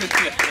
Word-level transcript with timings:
Thank 0.00 0.40
you. 0.44 0.49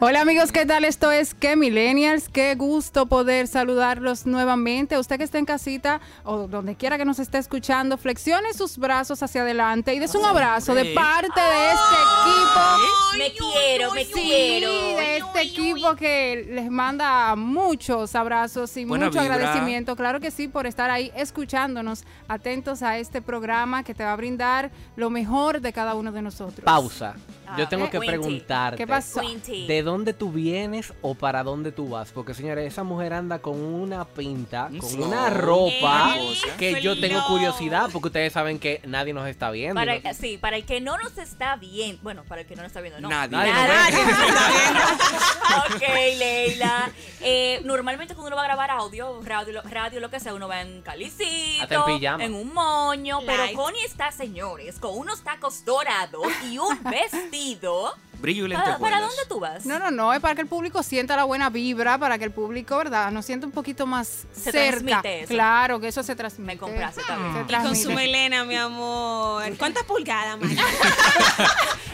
Hola. 0.00 0.20
Amigos, 0.20 0.52
¿qué 0.52 0.64
tal? 0.64 0.84
Esto 0.84 1.10
es 1.10 1.34
Que 1.34 1.56
Millennials. 1.56 2.28
Qué 2.28 2.54
gusto 2.54 3.06
poder 3.06 3.48
saludarlos 3.48 4.26
nuevamente. 4.26 4.96
Usted 4.96 5.16
que 5.18 5.24
está 5.24 5.38
en 5.38 5.44
casita 5.44 6.00
o 6.24 6.46
donde 6.46 6.76
quiera 6.76 6.98
que 6.98 7.04
nos 7.04 7.18
esté 7.18 7.38
escuchando, 7.38 7.96
flexione 7.98 8.52
sus 8.54 8.78
brazos 8.78 9.22
hacia 9.24 9.42
adelante 9.42 9.94
y 9.94 9.98
des 9.98 10.14
un 10.14 10.24
abrazo 10.24 10.74
de 10.74 10.94
parte 10.94 11.40
de 11.40 11.72
este 11.72 11.96
equipo. 12.04 13.18
Me 13.18 13.32
quiero, 13.32 13.92
me 13.92 14.04
Sí, 14.04 14.12
quiero. 14.12 14.68
de 14.70 15.16
este 15.16 15.42
equipo 15.42 15.96
que 15.96 16.46
les 16.48 16.70
manda 16.70 17.34
muchos 17.34 18.14
abrazos 18.14 18.76
y 18.76 18.84
Buena 18.84 19.06
mucho 19.06 19.20
vibra. 19.20 19.34
agradecimiento. 19.34 19.96
Claro 19.96 20.20
que 20.20 20.30
sí, 20.30 20.46
por 20.46 20.66
estar 20.68 20.90
ahí 20.90 21.10
escuchándonos, 21.16 22.04
atentos 22.28 22.82
a 22.84 22.98
este 22.98 23.20
programa 23.20 23.82
que 23.82 23.94
te 23.94 24.04
va 24.04 24.12
a 24.12 24.16
brindar 24.16 24.70
lo 24.94 25.10
mejor 25.10 25.60
de 25.60 25.72
cada 25.72 25.94
uno 25.96 26.12
de 26.12 26.22
nosotros. 26.22 26.64
Pausa. 26.64 27.16
Yo 27.56 27.64
Ah, 27.64 27.68
tengo 27.68 27.84
que 27.86 27.92
Quinty. 27.98 28.06
preguntarte. 28.06 28.76
¿Qué 28.76 28.86
pasó? 28.86 29.20
¿De 29.46 29.82
dónde 29.82 30.12
tú 30.12 30.30
vienes 30.32 30.92
o 31.02 31.14
para 31.14 31.42
dónde 31.42 31.72
tú 31.72 31.88
vas? 31.88 32.10
Porque, 32.12 32.34
señores, 32.34 32.66
esa 32.72 32.82
mujer 32.84 33.12
anda 33.14 33.38
con 33.40 33.58
una 33.60 34.04
pinta, 34.06 34.68
con 34.78 35.02
una 35.02 35.30
ropa 35.30 36.14
que 36.58 36.80
yo 36.80 36.98
tengo 37.00 37.24
curiosidad 37.26 37.88
porque 37.92 38.08
ustedes 38.08 38.32
saben 38.32 38.58
que 38.58 38.80
nadie 38.84 39.12
nos 39.12 39.26
está 39.28 39.50
viendo. 39.50 39.74
Para, 39.74 39.98
¿no? 39.98 40.14
sí, 40.14 40.38
para 40.38 40.56
el 40.56 40.64
que 40.64 40.80
no 40.80 40.98
nos 40.98 41.16
está 41.18 41.56
viendo. 41.56 42.02
Bueno, 42.02 42.24
para 42.24 42.42
el 42.42 42.46
que 42.46 42.54
no 42.56 42.62
nos 42.62 42.70
está 42.70 42.80
viendo, 42.80 43.00
no. 43.00 43.08
Nadie. 43.08 43.36
Nadie 43.36 43.52
Nada. 43.52 43.90
nos 44.72 45.74
ok, 45.76 45.82
Leila. 46.18 46.90
Eh, 47.20 47.60
normalmente 47.64 48.14
cuando 48.14 48.28
uno 48.28 48.36
va 48.36 48.42
a 48.42 48.46
grabar 48.46 48.70
audio, 48.70 49.20
radio, 49.24 49.62
radio, 49.62 50.00
lo 50.00 50.10
que 50.10 50.20
sea, 50.20 50.34
uno 50.34 50.48
va 50.48 50.60
en 50.60 50.82
calicito, 50.82 51.62
Hasta 51.62 51.74
en 51.74 51.84
pijama. 51.98 52.24
en 52.24 52.34
un 52.34 52.52
moño. 52.52 53.20
Light. 53.22 53.26
Pero 53.26 53.52
Connie 53.62 53.84
está, 53.84 54.10
señores, 54.12 54.78
con 54.78 54.96
unos 54.96 55.22
tacos 55.22 55.64
dorados 55.64 56.26
y 56.50 56.58
un 56.58 56.82
vestido. 56.84 57.28
Brillo 58.20 58.46
y 58.46 58.52
¿Para, 58.52 58.78
para 58.78 59.00
dónde 59.00 59.22
tú 59.28 59.38
vas? 59.38 59.64
No, 59.64 59.78
no, 59.78 59.92
no, 59.92 60.12
es 60.12 60.20
para 60.20 60.34
que 60.34 60.40
el 60.40 60.48
público 60.48 60.82
sienta 60.82 61.14
la 61.14 61.22
buena 61.22 61.50
vibra, 61.50 61.98
para 61.98 62.18
que 62.18 62.24
el 62.24 62.32
público, 62.32 62.76
¿verdad? 62.76 63.12
Nos 63.12 63.24
sienta 63.24 63.46
un 63.46 63.52
poquito 63.52 63.86
más 63.86 64.24
Se 64.32 64.50
cerca. 64.50 64.68
transmite 64.70 65.20
eso. 65.20 65.28
Claro, 65.28 65.78
que 65.78 65.86
eso 65.88 66.02
se 66.02 66.16
transmite. 66.16 66.52
Me 66.54 66.58
compraste 66.58 67.02
también. 67.06 67.46
Se 67.46 67.52
Y 67.54 67.56
con 67.62 67.76
su 67.76 67.92
melena, 67.92 68.44
mi 68.44 68.56
amor. 68.56 69.44
¿Cuántas 69.56 69.84
pulgadas, 69.84 70.38
man? 70.40 70.50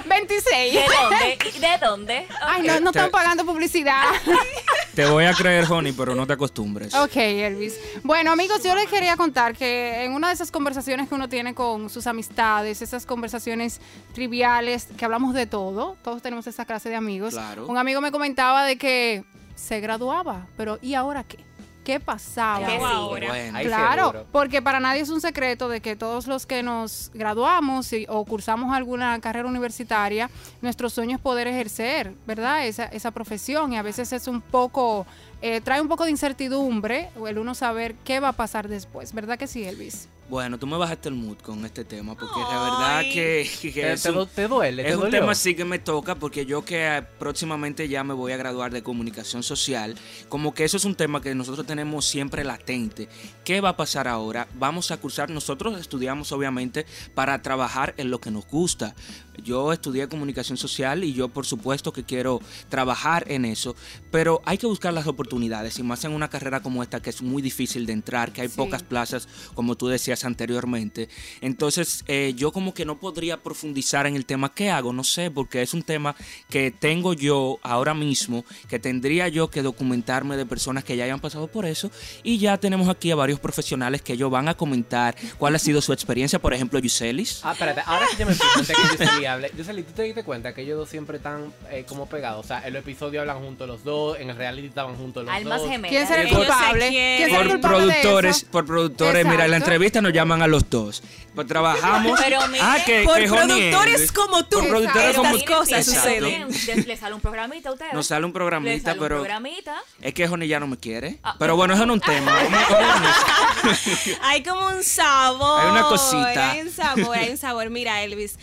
26. 0.06 0.74
¿De 0.74 0.84
dónde? 0.86 1.38
¿Y 1.54 1.58
¿De 1.58 1.78
dónde? 1.80 2.26
Ay, 2.40 2.62
no, 2.62 2.80
no 2.80 2.90
están 2.90 3.10
pagando 3.10 3.44
publicidad. 3.44 4.04
Te 4.94 5.06
voy 5.06 5.24
a 5.24 5.34
creer, 5.34 5.64
Honey, 5.68 5.92
pero 5.92 6.14
no 6.14 6.24
te 6.24 6.34
acostumbres. 6.34 6.94
Ok, 6.94 7.16
Elvis. 7.16 7.78
Bueno, 8.04 8.30
amigos, 8.30 8.62
yo 8.62 8.76
les 8.76 8.86
quería 8.86 9.16
contar 9.16 9.56
que 9.56 10.04
en 10.04 10.12
una 10.12 10.28
de 10.28 10.34
esas 10.34 10.52
conversaciones 10.52 11.08
que 11.08 11.16
uno 11.16 11.28
tiene 11.28 11.52
con 11.52 11.90
sus 11.90 12.06
amistades, 12.06 12.80
esas 12.80 13.04
conversaciones 13.04 13.80
triviales, 14.12 14.86
que 14.96 15.04
hablamos 15.04 15.34
de 15.34 15.46
todo, 15.46 15.96
todos 16.04 16.22
tenemos 16.22 16.46
esa 16.46 16.64
clase 16.64 16.90
de 16.90 16.94
amigos. 16.94 17.34
Claro. 17.34 17.66
Un 17.66 17.76
amigo 17.76 18.00
me 18.00 18.12
comentaba 18.12 18.64
de 18.64 18.78
que 18.78 19.24
se 19.56 19.80
graduaba, 19.80 20.46
pero 20.56 20.78
¿y 20.80 20.94
ahora 20.94 21.24
qué? 21.24 21.38
¿Qué 21.84 22.00
pasaba? 22.00 22.66
¿Qué 22.66 22.76
ahora? 22.76 23.28
Bueno, 23.28 23.58
Claro, 23.62 24.26
porque 24.32 24.62
para 24.62 24.80
nadie 24.80 25.02
es 25.02 25.10
un 25.10 25.20
secreto 25.20 25.68
de 25.68 25.80
que 25.80 25.96
todos 25.96 26.26
los 26.26 26.46
que 26.46 26.62
nos 26.62 27.10
graduamos 27.12 27.92
y- 27.92 28.06
o 28.08 28.24
cursamos 28.24 28.74
alguna 28.74 29.20
carrera 29.20 29.46
universitaria, 29.46 30.30
nuestro 30.62 30.88
sueño 30.88 31.16
es 31.16 31.22
poder 31.22 31.46
ejercer, 31.46 32.14
¿verdad? 32.26 32.66
Esa, 32.66 32.86
esa 32.86 33.10
profesión 33.10 33.72
y 33.72 33.76
a 33.76 33.82
veces 33.82 34.12
es 34.14 34.26
un 34.28 34.40
poco, 34.40 35.06
eh, 35.46 35.60
trae 35.60 35.80
un 35.82 35.88
poco 35.88 36.04
de 36.04 36.10
incertidumbre 36.10 37.10
el 37.28 37.38
uno 37.38 37.54
saber 37.54 37.94
qué 38.04 38.18
va 38.18 38.28
a 38.28 38.32
pasar 38.32 38.66
después, 38.68 39.12
¿verdad 39.12 39.38
que 39.38 39.46
sí, 39.46 39.62
Elvis? 39.64 40.08
Bueno, 40.26 40.58
tú 40.58 40.66
me 40.66 40.78
bajaste 40.78 41.10
el 41.10 41.16
mood 41.16 41.36
con 41.36 41.62
este 41.66 41.84
tema, 41.84 42.14
porque 42.14 42.40
de 42.40 42.46
verdad 42.58 42.96
Ay. 43.00 43.12
que, 43.12 43.50
que 43.60 43.70
¿Te, 43.72 43.92
es 43.92 44.02
te 44.04 44.08
un- 44.08 44.14
du- 44.16 44.26
te 44.26 44.48
duele? 44.48 44.82
¿Te 44.82 44.88
Es 44.88 44.94
un 44.94 45.02
dolió? 45.02 45.20
tema 45.20 45.34
sí 45.34 45.54
que 45.54 45.66
me 45.66 45.78
toca 45.78 46.14
porque 46.14 46.46
yo 46.46 46.64
que 46.64 46.96
eh, 46.96 47.02
próximamente 47.18 47.90
ya 47.90 48.02
me 48.04 48.14
voy 48.14 48.32
a 48.32 48.38
graduar 48.38 48.72
de 48.72 48.82
comunicación 48.82 49.42
social, 49.42 49.94
como 50.30 50.54
que 50.54 50.64
eso 50.64 50.78
es 50.78 50.86
un 50.86 50.94
tema 50.94 51.20
que 51.20 51.34
nosotros 51.34 51.66
tenemos 51.66 52.06
siempre 52.06 52.42
latente. 52.42 53.06
¿Qué 53.44 53.60
va 53.60 53.68
a 53.70 53.76
pasar 53.76 54.08
ahora? 54.08 54.48
Vamos 54.54 54.90
a 54.92 54.96
cursar, 54.96 55.28
nosotros 55.28 55.78
estudiamos 55.78 56.32
obviamente 56.32 56.86
para 57.14 57.42
trabajar 57.42 57.92
en 57.98 58.10
lo 58.10 58.18
que 58.18 58.30
nos 58.30 58.46
gusta. 58.48 58.94
Yo 59.42 59.74
estudié 59.74 60.08
comunicación 60.08 60.56
social 60.56 61.04
y 61.04 61.12
yo 61.12 61.28
por 61.28 61.44
supuesto 61.44 61.92
que 61.92 62.04
quiero 62.04 62.40
trabajar 62.70 63.24
en 63.30 63.44
eso, 63.44 63.76
pero 64.14 64.40
hay 64.44 64.58
que 64.58 64.66
buscar 64.68 64.92
las 64.92 65.08
oportunidades 65.08 65.76
y 65.80 65.82
más 65.82 66.04
en 66.04 66.12
una 66.12 66.30
carrera 66.30 66.60
como 66.62 66.84
esta 66.84 67.02
que 67.02 67.10
es 67.10 67.20
muy 67.20 67.42
difícil 67.42 67.84
de 67.84 67.94
entrar, 67.94 68.30
que 68.32 68.42
hay 68.42 68.48
Sí. 68.48 68.54
pocas 68.56 68.84
plazas, 68.84 69.26
como 69.54 69.74
tú 69.74 69.88
decías 69.88 70.24
anteriormente. 70.24 71.08
Entonces, 71.40 72.04
eh, 72.06 72.32
yo 72.36 72.52
como 72.52 72.74
que 72.74 72.84
no 72.84 72.96
podría 73.00 73.42
profundizar 73.42 74.06
en 74.06 74.14
el 74.14 74.24
tema 74.24 74.54
que 74.54 74.70
hago, 74.70 74.92
no 74.92 75.02
sé, 75.02 75.32
porque 75.32 75.62
es 75.62 75.74
un 75.74 75.82
tema 75.82 76.14
que 76.48 76.70
tengo 76.70 77.12
yo 77.12 77.58
ahora 77.64 77.92
mismo, 77.92 78.44
que 78.68 78.78
tendría 78.78 79.26
yo 79.26 79.50
que 79.50 79.62
documentarme 79.62 80.36
de 80.36 80.46
personas 80.46 80.84
que 80.84 80.96
ya 80.96 81.02
hayan 81.02 81.18
pasado 81.18 81.48
por 81.48 81.66
eso, 81.66 81.90
y 82.22 82.38
ya 82.38 82.56
tenemos 82.58 82.88
aquí 82.88 83.10
a 83.10 83.16
varios 83.16 83.40
profesionales 83.40 84.00
que 84.00 84.12
ellos 84.12 84.30
van 84.30 84.46
a 84.46 84.54
comentar 84.54 85.16
cuál 85.38 85.56
ha 85.56 85.58
sido 85.58 85.80
su 85.82 85.92
experiencia, 85.92 86.38
por 86.38 86.54
ejemplo, 86.54 86.78
Yuselis. 86.78 87.40
Ah, 87.42 87.50
espérate, 87.50 87.82
ahora 87.84 88.06
que 88.12 88.16
yo 88.18 88.26
me 88.26 88.32
antes 88.54 88.76
que 88.76 89.04
Yuseli 89.04 89.26
hable. 89.26 89.50
Yuseli, 89.58 89.82
¿tú 89.82 89.90
te 89.92 90.04
diste 90.04 90.22
cuenta 90.22 90.54
que 90.54 90.62
ellos 90.62 90.78
dos 90.78 90.88
siempre 90.88 91.16
están 91.16 91.52
eh, 91.72 91.84
como 91.88 92.06
pegados? 92.08 92.44
O 92.44 92.46
sea, 92.46 92.64
en 92.64 92.74
los 92.74 92.82
episodios 92.82 93.20
hablan 93.22 93.38
juntos 93.42 93.66
los 93.66 93.82
dos, 93.82 94.03
en 94.18 94.30
el 94.30 94.36
reality 94.36 94.66
estaban 94.68 94.94
juntos 94.96 95.24
los 95.24 95.34
Almas 95.34 95.60
dos. 95.62 95.70
gemelas. 95.70 95.90
¿Quién 95.90 96.06
será 96.06 96.22
el 96.22 96.28
Ellos 96.28 96.40
se 96.40 96.46
culpable? 96.46 96.88
quieren. 96.88 97.16
¿Quién 97.16 97.28
será 97.30 97.42
el 97.42 97.48
Por 97.48 97.60
culpable 97.60 97.84
de 97.86 97.92
productores, 97.92 98.36
eso? 98.36 98.46
por 98.50 98.66
productores, 98.66 99.24
mira, 99.24 99.44
en 99.44 99.50
la 99.50 99.56
Exacto. 99.56 99.64
entrevista 99.72 100.00
nos 100.02 100.12
llaman 100.12 100.42
a 100.42 100.46
los 100.46 100.68
dos. 100.70 101.02
Pues 101.34 101.46
trabajamos. 101.46 102.20
Pero 102.22 102.38
ah, 102.60 102.76
que, 102.86 103.02
por 103.04 103.16
que 103.18 103.26
productores 103.28 104.12
como 104.12 104.44
tú, 104.44 104.58
Por 104.60 104.68
productores 104.68 105.04
estas 105.10 105.16
como 105.16 105.30
Miren, 105.32 105.46
cosas 105.46 105.66
miren, 105.66 105.80
Exacto. 105.80 106.00
suceden. 106.00 106.48
miren, 106.48 106.86
Les 106.88 107.00
sale 107.00 107.14
un 107.14 107.20
programita 107.20 107.68
a 107.68 107.72
ustedes. 107.72 107.92
Nos 107.92 108.06
sale 108.06 108.24
un 108.26 108.32
programita, 108.32 108.82
sale 108.90 108.98
un 109.00 109.04
pero 109.04 109.16
programita. 109.20 109.76
es 110.00 110.14
que 110.14 110.26
Honey 110.28 110.46
ya 110.48 110.60
no 110.60 110.66
me 110.68 110.76
quiere. 110.76 111.18
Ah. 111.24 111.34
Pero 111.38 111.56
bueno, 111.56 111.74
eso 111.74 111.86
no 111.86 111.94
es 111.94 112.00
un 112.02 112.06
tema. 112.06 112.32
Vamos. 112.70 113.78
Hay 114.22 114.42
como 114.42 114.66
un 114.68 114.82
sabor. 114.84 115.60
Hay 115.64 115.70
una 115.70 115.82
cosita. 115.82 116.50
Hay 116.52 116.60
un 116.60 116.70
sabor, 116.70 117.16
hay 117.16 117.30
un 117.30 117.36
sabor. 117.38 117.70
Mira, 117.70 118.02
Elvis. 118.02 118.38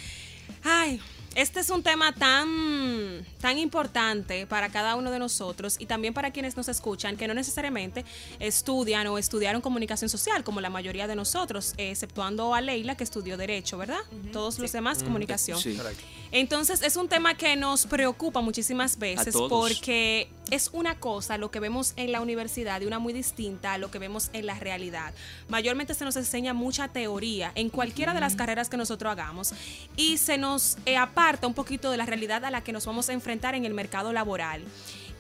Ay, 0.64 1.00
este 1.36 1.60
es 1.62 1.70
un 1.70 1.84
tema 1.84 2.14
tan, 2.14 3.26
tan 3.40 3.58
importante 3.58 4.46
para 4.48 4.70
cada 4.70 4.96
uno 4.96 5.12
de 5.12 5.20
nosotros 5.20 5.78
y 5.80 5.86
también 5.86 6.14
para 6.14 6.32
quienes 6.32 6.58
nos 6.58 6.68
escuchan 6.68 7.18
que 7.18 7.28
no 7.28 7.34
necesariamente 7.34 8.06
estudian 8.40 9.08
o 9.08 9.18
estudiaron 9.18 9.62
comunicación 9.62 10.10
social, 10.10 10.44
como 10.44 10.62
la 10.62 10.70
mayoría 10.70 11.08
de 11.08 11.16
nosotros, 11.16 11.74
exceptuando 11.78 12.54
a 12.54 12.62
Leila, 12.62 12.96
que 12.96 13.04
estudió 13.04 13.38
Derecho, 13.38 13.78
¿verdad? 13.78 14.02
Todos 14.32 14.60
los 14.60 14.72
demás, 14.72 15.04
comunicación. 15.04 15.60
Sí. 15.60 15.76
Correcto. 15.76 16.04
Entonces 16.32 16.82
es 16.82 16.96
un 16.96 17.10
tema 17.10 17.36
que 17.36 17.56
nos 17.58 17.86
preocupa 17.86 18.40
muchísimas 18.42 18.98
veces 18.98 19.36
porque 19.50 20.30
es 20.50 20.70
una 20.72 20.98
cosa 20.98 21.38
lo 21.38 21.52
que 21.52 21.60
vemos 21.60 21.94
en 21.98 22.14
la 22.14 22.22
universidad 22.22 22.80
y 22.80 22.86
una 22.86 23.00
muy 23.00 23.12
distinta 23.12 23.74
a 23.74 23.78
lo 23.78 23.92
que 23.92 24.00
vemos 24.00 24.30
en 24.32 24.46
la 24.46 24.56
realidad. 24.56 25.14
Mayormente 25.50 25.94
se 25.94 26.06
nos 26.06 26.16
enseña 26.16 26.54
mucha 26.54 26.88
teoría 26.88 27.52
en 27.56 27.70
cualquiera 27.70 28.14
de 28.14 28.22
las 28.22 28.36
carreras 28.36 28.70
que 28.70 28.78
nosotros 28.78 29.12
hagamos 29.12 29.54
y 29.98 30.18
se 30.18 30.38
nos 30.38 30.78
eh, 30.86 30.96
aparta 30.96 31.48
un 31.48 31.54
poquito 31.54 31.92
de 31.92 31.98
la 31.98 32.06
realidad 32.06 32.46
a 32.46 32.52
la 32.52 32.64
que 32.64 32.72
nos 32.72 32.86
vamos 32.86 33.10
a 33.10 33.14
enfrentar 33.14 33.54
en 33.56 33.66
el 33.66 33.74
mercado 33.74 34.14
laboral. 34.14 34.64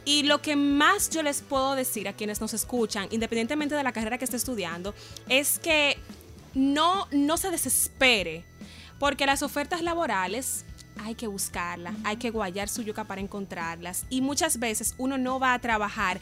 Y 0.05 0.23
lo 0.23 0.41
que 0.41 0.55
más 0.55 1.09
yo 1.09 1.21
les 1.21 1.41
puedo 1.41 1.75
decir 1.75 2.07
a 2.07 2.13
quienes 2.13 2.41
nos 2.41 2.53
escuchan, 2.53 3.07
independientemente 3.11 3.75
de 3.75 3.83
la 3.83 3.91
carrera 3.91 4.17
que 4.17 4.25
esté 4.25 4.37
estudiando, 4.37 4.95
es 5.29 5.59
que 5.59 5.97
no, 6.55 7.07
no 7.11 7.37
se 7.37 7.51
desespere, 7.51 8.43
porque 8.97 9.25
las 9.25 9.43
ofertas 9.43 9.81
laborales 9.81 10.65
hay 11.03 11.15
que 11.15 11.27
buscarlas, 11.27 11.95
hay 12.03 12.17
que 12.17 12.29
guayar 12.29 12.69
su 12.69 12.81
yuca 12.81 13.03
para 13.03 13.21
encontrarlas. 13.21 14.05
Y 14.09 14.21
muchas 14.21 14.59
veces 14.59 14.95
uno 14.97 15.17
no 15.17 15.39
va 15.39 15.53
a 15.53 15.59
trabajar 15.59 16.19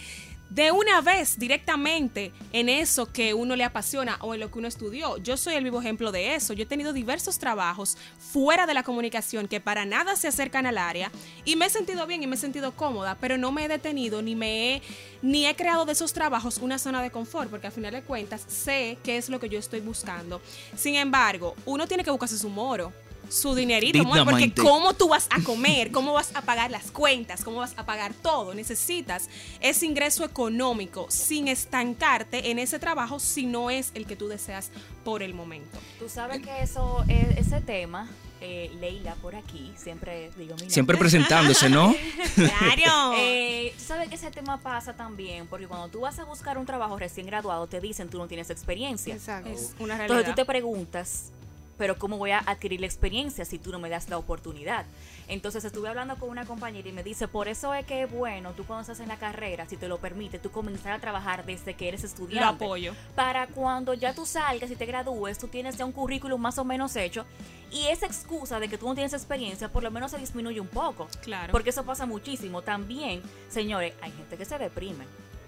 de 0.49 0.71
una 0.71 0.99
vez 1.01 1.37
directamente 1.37 2.31
en 2.53 2.69
eso 2.69 3.11
que 3.11 3.33
uno 3.33 3.55
le 3.55 3.63
apasiona 3.63 4.17
o 4.21 4.33
en 4.33 4.39
lo 4.39 4.51
que 4.51 4.59
uno 4.59 4.67
estudió. 4.67 5.17
Yo 5.17 5.37
soy 5.37 5.53
el 5.55 5.63
vivo 5.63 5.79
ejemplo 5.79 6.11
de 6.11 6.35
eso. 6.35 6.53
Yo 6.53 6.63
he 6.63 6.65
tenido 6.65 6.91
diversos 6.91 7.37
trabajos 7.37 7.97
fuera 8.17 8.65
de 8.65 8.73
la 8.73 8.83
comunicación 8.83 9.47
que 9.47 9.61
para 9.61 9.85
nada 9.85 10.15
se 10.15 10.27
acercan 10.27 10.65
al 10.65 10.77
área 10.77 11.11
y 11.45 11.55
me 11.55 11.65
he 11.65 11.69
sentido 11.69 12.07
bien 12.07 12.23
y 12.23 12.27
me 12.27 12.35
he 12.35 12.39
sentido 12.39 12.71
cómoda, 12.71 13.15
pero 13.21 13.37
no 13.37 13.51
me 13.51 13.65
he 13.65 13.67
detenido 13.67 14.21
ni 14.21 14.35
me 14.35 14.75
he 14.75 14.81
ni 15.21 15.45
he 15.45 15.55
creado 15.55 15.85
de 15.85 15.91
esos 15.91 16.13
trabajos 16.13 16.57
una 16.57 16.79
zona 16.79 17.01
de 17.01 17.11
confort, 17.11 17.49
porque 17.49 17.67
al 17.67 17.73
final 17.73 17.91
de 17.91 18.01
cuentas 18.01 18.45
sé 18.47 18.97
qué 19.03 19.17
es 19.17 19.29
lo 19.29 19.39
que 19.39 19.49
yo 19.49 19.59
estoy 19.59 19.81
buscando. 19.81 20.41
Sin 20.75 20.95
embargo, 20.95 21.55
uno 21.65 21.87
tiene 21.87 22.03
que 22.03 22.11
buscarse 22.11 22.37
su 22.37 22.49
moro 22.49 22.91
su 23.29 23.55
dinerito, 23.55 24.01
amor, 24.01 24.25
porque 24.25 24.53
cómo 24.53 24.93
tú 24.93 25.09
vas 25.09 25.27
a 25.29 25.41
comer, 25.43 25.91
cómo 25.91 26.13
vas 26.13 26.31
a 26.35 26.41
pagar 26.41 26.71
las 26.71 26.91
cuentas, 26.91 27.43
cómo 27.43 27.57
vas 27.57 27.73
a 27.77 27.85
pagar 27.85 28.13
todo. 28.13 28.53
Necesitas 28.53 29.29
ese 29.61 29.85
ingreso 29.85 30.23
económico 30.25 31.07
sin 31.09 31.47
estancarte 31.47 32.51
en 32.51 32.59
ese 32.59 32.79
trabajo 32.79 33.19
si 33.19 33.45
no 33.45 33.69
es 33.69 33.91
el 33.93 34.05
que 34.05 34.15
tú 34.15 34.27
deseas 34.27 34.71
por 35.03 35.23
el 35.23 35.33
momento. 35.33 35.77
Tú 35.99 36.09
sabes 36.09 36.41
que 36.41 36.61
eso, 36.61 37.03
eh, 37.07 37.35
ese 37.37 37.61
tema, 37.61 38.07
eh, 38.41 38.71
Leila 38.79 39.15
por 39.15 39.35
aquí, 39.35 39.73
siempre 39.75 40.31
digo 40.37 40.55
mi 40.55 40.61
nombre. 40.61 40.69
Siempre 40.69 40.97
presentándose, 40.97 41.69
¿no? 41.69 41.93
Claro. 42.35 43.13
Eh, 43.17 43.73
tú 43.77 43.83
sabes 43.83 44.09
que 44.09 44.15
ese 44.15 44.31
tema 44.31 44.57
pasa 44.61 44.93
también, 44.93 45.47
porque 45.47 45.67
cuando 45.67 45.87
tú 45.89 46.01
vas 46.01 46.19
a 46.19 46.23
buscar 46.23 46.57
un 46.57 46.65
trabajo 46.65 46.97
recién 46.97 47.25
graduado, 47.25 47.67
te 47.67 47.79
dicen 47.81 48.09
tú 48.09 48.17
no 48.17 48.27
tienes 48.27 48.49
experiencia. 48.49 49.13
Exacto. 49.13 49.49
es 49.49 49.75
una 49.79 49.93
Entonces 49.93 50.07
realidad. 50.09 50.29
tú 50.29 50.35
te 50.35 50.45
preguntas, 50.45 51.31
pero 51.79 51.97
¿cómo 51.97 52.17
voy 52.17 52.31
a 52.31 52.39
adquirir 52.39 52.81
la 52.81 52.85
experiencia 52.85 53.45
si 53.45 53.57
tú 53.57 53.71
no 53.71 53.79
me 53.79 53.89
das 53.89 54.09
la 54.09 54.17
oportunidad? 54.17 54.85
Entonces 55.29 55.63
estuve 55.63 55.87
hablando 55.87 56.17
con 56.17 56.29
una 56.29 56.45
compañera 56.45 56.89
y 56.89 56.91
me 56.91 57.03
dice, 57.03 57.29
por 57.29 57.47
eso 57.47 57.73
es 57.73 57.85
que, 57.85 58.05
bueno, 58.05 58.51
tú 58.51 58.65
cuando 58.65 58.81
estás 58.81 58.99
en 58.99 59.07
la 59.07 59.17
carrera, 59.17 59.65
si 59.65 59.77
te 59.77 59.87
lo 59.87 59.97
permite, 59.97 60.39
tú 60.39 60.51
comenzar 60.51 60.91
a 60.91 60.99
trabajar 60.99 61.45
desde 61.45 61.75
que 61.75 61.87
eres 61.87 62.03
estudiante. 62.03 62.65
Lo 62.65 62.65
apoyo. 62.65 62.93
Para 63.15 63.47
cuando 63.47 63.93
ya 63.93 64.13
tú 64.13 64.25
salgas 64.25 64.69
y 64.69 64.75
te 64.75 64.85
gradúes, 64.85 65.37
tú 65.37 65.47
tienes 65.47 65.77
ya 65.77 65.85
un 65.85 65.93
currículum 65.93 66.41
más 66.41 66.57
o 66.57 66.65
menos 66.65 66.95
hecho 66.97 67.25
y 67.71 67.87
esa 67.87 68.07
excusa 68.07 68.59
de 68.59 68.67
que 68.67 68.77
tú 68.77 68.85
no 68.85 68.93
tienes 68.93 69.13
experiencia, 69.13 69.69
por 69.69 69.81
lo 69.81 69.89
menos 69.89 70.11
se 70.11 70.17
disminuye 70.17 70.59
un 70.59 70.67
poco. 70.67 71.07
Claro. 71.21 71.53
Porque 71.53 71.69
eso 71.69 71.85
pasa 71.85 72.05
muchísimo. 72.05 72.61
También, 72.61 73.21
señores, 73.47 73.93
hay 74.01 74.11
gente 74.11 74.35
que 74.35 74.43
se 74.43 74.57
deprime 74.57 75.05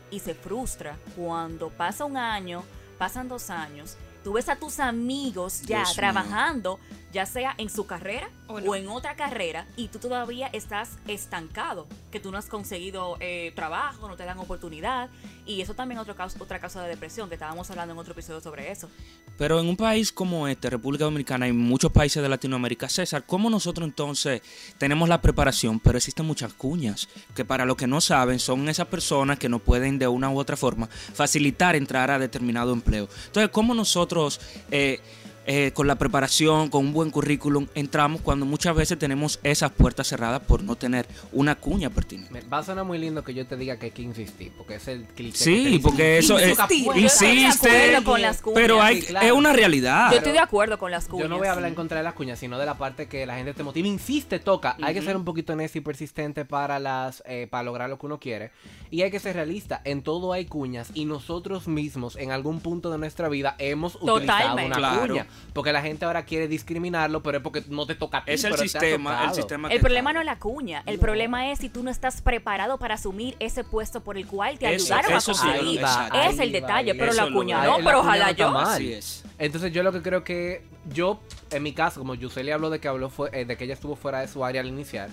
y 0.09 0.19
se 0.19 0.33
frustra 0.33 0.97
cuando 1.17 1.69
pasa 1.71 2.05
un 2.05 2.15
año, 2.15 2.63
pasan 2.97 3.27
dos 3.27 3.49
años, 3.49 3.97
tú 4.23 4.33
ves 4.33 4.49
a 4.49 4.55
tus 4.55 4.79
amigos 4.79 5.61
ya 5.61 5.77
Dios 5.77 5.89
mío. 5.89 5.95
trabajando, 5.95 6.79
ya 7.11 7.25
sea 7.25 7.53
en 7.57 7.69
su 7.69 7.85
carrera 7.85 8.29
O 8.51 8.57
o, 8.57 8.61
no. 8.61 8.75
en 8.75 8.87
otra 8.87 9.15
carrera, 9.15 9.67
y 9.75 9.87
tú 9.87 9.99
todavía 9.99 10.47
estás 10.53 10.97
estancado, 11.07 11.87
que 12.11 12.19
tú 12.19 12.31
no 12.31 12.37
has 12.37 12.47
conseguido 12.47 13.17
eh, 13.19 13.51
trabajo, 13.55 14.07
no 14.07 14.15
te 14.15 14.25
dan 14.25 14.39
oportunidad, 14.39 15.09
y 15.45 15.61
eso 15.61 15.73
también 15.73 15.97
es 15.97 16.03
otro 16.03 16.15
caso, 16.15 16.37
otra 16.39 16.59
causa 16.59 16.81
de 16.83 16.89
depresión, 16.89 17.29
que 17.29 17.35
estábamos 17.35 17.69
hablando 17.69 17.93
en 17.93 17.99
otro 17.99 18.13
episodio 18.13 18.41
sobre 18.41 18.71
eso. 18.71 18.89
Pero 19.37 19.59
en 19.59 19.67
un 19.67 19.77
país 19.77 20.11
como 20.11 20.47
este, 20.47 20.69
República 20.69 21.05
Dominicana, 21.05 21.47
y 21.47 21.53
muchos 21.53 21.91
países 21.91 22.21
de 22.21 22.29
Latinoamérica, 22.29 22.89
César, 22.89 23.23
¿cómo 23.25 23.49
nosotros 23.49 23.87
entonces 23.87 24.41
tenemos 24.77 25.09
la 25.09 25.21
preparación, 25.21 25.79
pero 25.79 25.97
existen 25.97 26.25
muchas 26.25 26.53
cuñas, 26.53 27.09
que 27.35 27.45
para 27.45 27.65
los 27.65 27.77
que 27.77 27.87
no 27.87 28.01
saben 28.01 28.39
son 28.39 28.67
esas 28.69 28.87
personas 28.87 29.39
que 29.39 29.49
nos 29.49 29.61
pueden 29.61 29.97
de 29.97 30.07
una 30.07 30.29
u 30.29 30.37
otra 30.37 30.57
forma 30.57 30.87
facilitar 30.87 31.75
entrar 31.75 32.11
a 32.11 32.19
determinado 32.19 32.73
empleo? 32.73 33.07
Entonces, 33.27 33.49
¿cómo 33.51 33.73
nosotros... 33.73 34.39
eh, 34.71 34.99
eh, 35.47 35.71
con 35.73 35.87
la 35.87 35.95
preparación, 35.95 36.69
con 36.69 36.85
un 36.85 36.93
buen 36.93 37.09
currículum, 37.09 37.67
entramos 37.73 38.21
cuando 38.21 38.45
muchas 38.45 38.75
veces 38.75 38.97
tenemos 38.99 39.39
esas 39.43 39.71
puertas 39.71 40.07
cerradas 40.07 40.41
por 40.41 40.63
no 40.63 40.75
tener 40.75 41.07
una 41.31 41.55
cuña 41.55 41.89
pertinente. 41.89 42.41
Va 42.51 42.59
a 42.59 42.63
sonar 42.63 42.85
muy 42.85 42.97
lindo 42.99 43.23
que 43.23 43.33
yo 43.33 43.45
te 43.47 43.57
diga 43.57 43.77
que 43.77 43.87
hay 43.87 43.91
que 43.91 44.03
insistir, 44.03 44.51
porque 44.57 44.75
es 44.75 44.87
el 44.87 45.05
cliché. 45.05 45.37
Sí, 45.43 45.55
que 45.55 45.63
te 45.63 45.69
dice, 45.69 45.81
porque 45.83 46.17
eso 46.19 46.37
es- 46.37 46.57
insiste, 46.95 47.69
acuerdo 47.69 48.03
con 48.11 48.21
las 48.21 48.41
cuñas. 48.41 48.55
pero 48.61 48.81
hay, 48.81 49.01
Sí, 49.01 49.07
claro. 49.07 49.25
es 49.27 49.31
una 49.33 49.53
realidad. 49.53 50.11
Yo 50.11 50.17
estoy 50.17 50.33
de 50.33 50.39
acuerdo 50.39 50.77
con 50.77 50.91
las 50.91 51.07
cuñas. 51.07 51.23
Yo 51.23 51.29
no 51.29 51.37
voy 51.37 51.47
a 51.47 51.53
hablar 51.53 51.69
en 51.69 51.75
contra 51.75 51.97
de 51.97 52.03
las 52.03 52.13
cuñas, 52.13 52.37
sino 52.39 52.59
de 52.59 52.65
la 52.65 52.77
parte 52.77 53.07
que 53.07 53.25
la 53.25 53.35
gente 53.35 53.53
te 53.53 53.63
motiva. 53.63 53.87
Insiste, 53.87 54.39
toca. 54.39 54.77
Hay 54.81 54.93
que 54.93 55.01
ser 55.01 55.15
un 55.17 55.25
poquito 55.25 55.55
necio 55.55 55.79
y 55.79 55.83
persistente 55.83 56.45
para 56.45 56.79
las 56.79 57.23
eh, 57.25 57.47
para 57.49 57.63
lograr 57.63 57.89
lo 57.89 57.97
que 57.97 58.05
uno 58.05 58.19
quiere. 58.19 58.51
Y 58.91 59.01
hay 59.01 59.11
que 59.11 59.19
ser 59.19 59.35
realista. 59.35 59.81
En 59.85 60.03
todo 60.03 60.33
hay 60.33 60.45
cuñas 60.45 60.89
y 60.93 61.05
nosotros 61.05 61.67
mismos 61.67 62.15
en 62.15 62.31
algún 62.31 62.59
punto 62.59 62.91
de 62.91 62.97
nuestra 62.97 63.27
vida 63.29 63.55
hemos 63.57 63.95
utilizado 63.95 64.19
Totalmente. 64.19 64.65
una 64.67 64.75
Claro. 64.77 65.07
cuña. 65.07 65.27
Porque 65.53 65.73
la 65.73 65.81
gente 65.81 66.05
ahora 66.05 66.23
quiere 66.23 66.47
discriminarlo, 66.47 67.21
pero 67.23 67.37
es 67.37 67.43
porque 67.43 67.63
no 67.67 67.85
te 67.85 67.95
toca 67.95 68.19
a 68.19 68.25
ti. 68.25 68.31
Es 68.31 68.43
el 68.43 68.57
sistema, 68.57 69.25
el 69.25 69.33
sistema 69.33 69.69
El 69.69 69.79
problema 69.81 70.11
está. 70.11 70.13
no 70.13 70.19
es 70.21 70.25
la 70.25 70.39
cuña, 70.39 70.83
el 70.85 70.97
problema 70.99 71.51
es 71.51 71.59
si 71.59 71.69
tú 71.69 71.83
no 71.83 71.91
estás 71.91 72.21
preparado 72.21 72.77
para 72.77 72.95
asumir 72.95 73.35
ese 73.39 73.63
puesto 73.63 74.01
por 74.01 74.17
el 74.17 74.25
cual 74.27 74.57
te 74.57 74.73
Eso- 74.73 74.93
ayudaron 74.93 75.17
eso 75.17 75.31
a 75.31 75.33
sí, 75.35 75.41
conseguir. 75.41 75.79
exacto. 75.81 76.21
es 76.21 76.39
ahí 76.39 76.47
el 76.47 76.51
detalle, 76.53 76.91
ahí 76.91 76.97
pero 76.97 77.13
la 77.13 77.29
cuña 77.31 77.65
no, 77.65 77.77
pero 77.83 77.99
ojalá 77.99 78.31
yo. 78.31 78.51
mal. 78.51 78.67
Así 78.67 78.93
es. 78.93 79.23
Entonces 79.37 79.73
yo 79.73 79.83
lo 79.83 79.91
que 79.91 80.01
creo 80.01 80.23
que 80.23 80.63
yo, 80.93 81.19
en 81.51 81.63
mi 81.63 81.73
caso, 81.73 81.99
como 81.99 82.15
Yuseli 82.15 82.51
habló 82.51 82.69
de 82.69 82.79
que 82.79 82.87
habló 82.87 83.09
fue, 83.09 83.29
eh, 83.33 83.45
de 83.45 83.57
que 83.57 83.65
ella 83.65 83.73
estuvo 83.73 83.95
fuera 83.95 84.19
de 84.21 84.27
su 84.27 84.45
área 84.45 84.61
al 84.61 84.67
iniciar, 84.67 85.09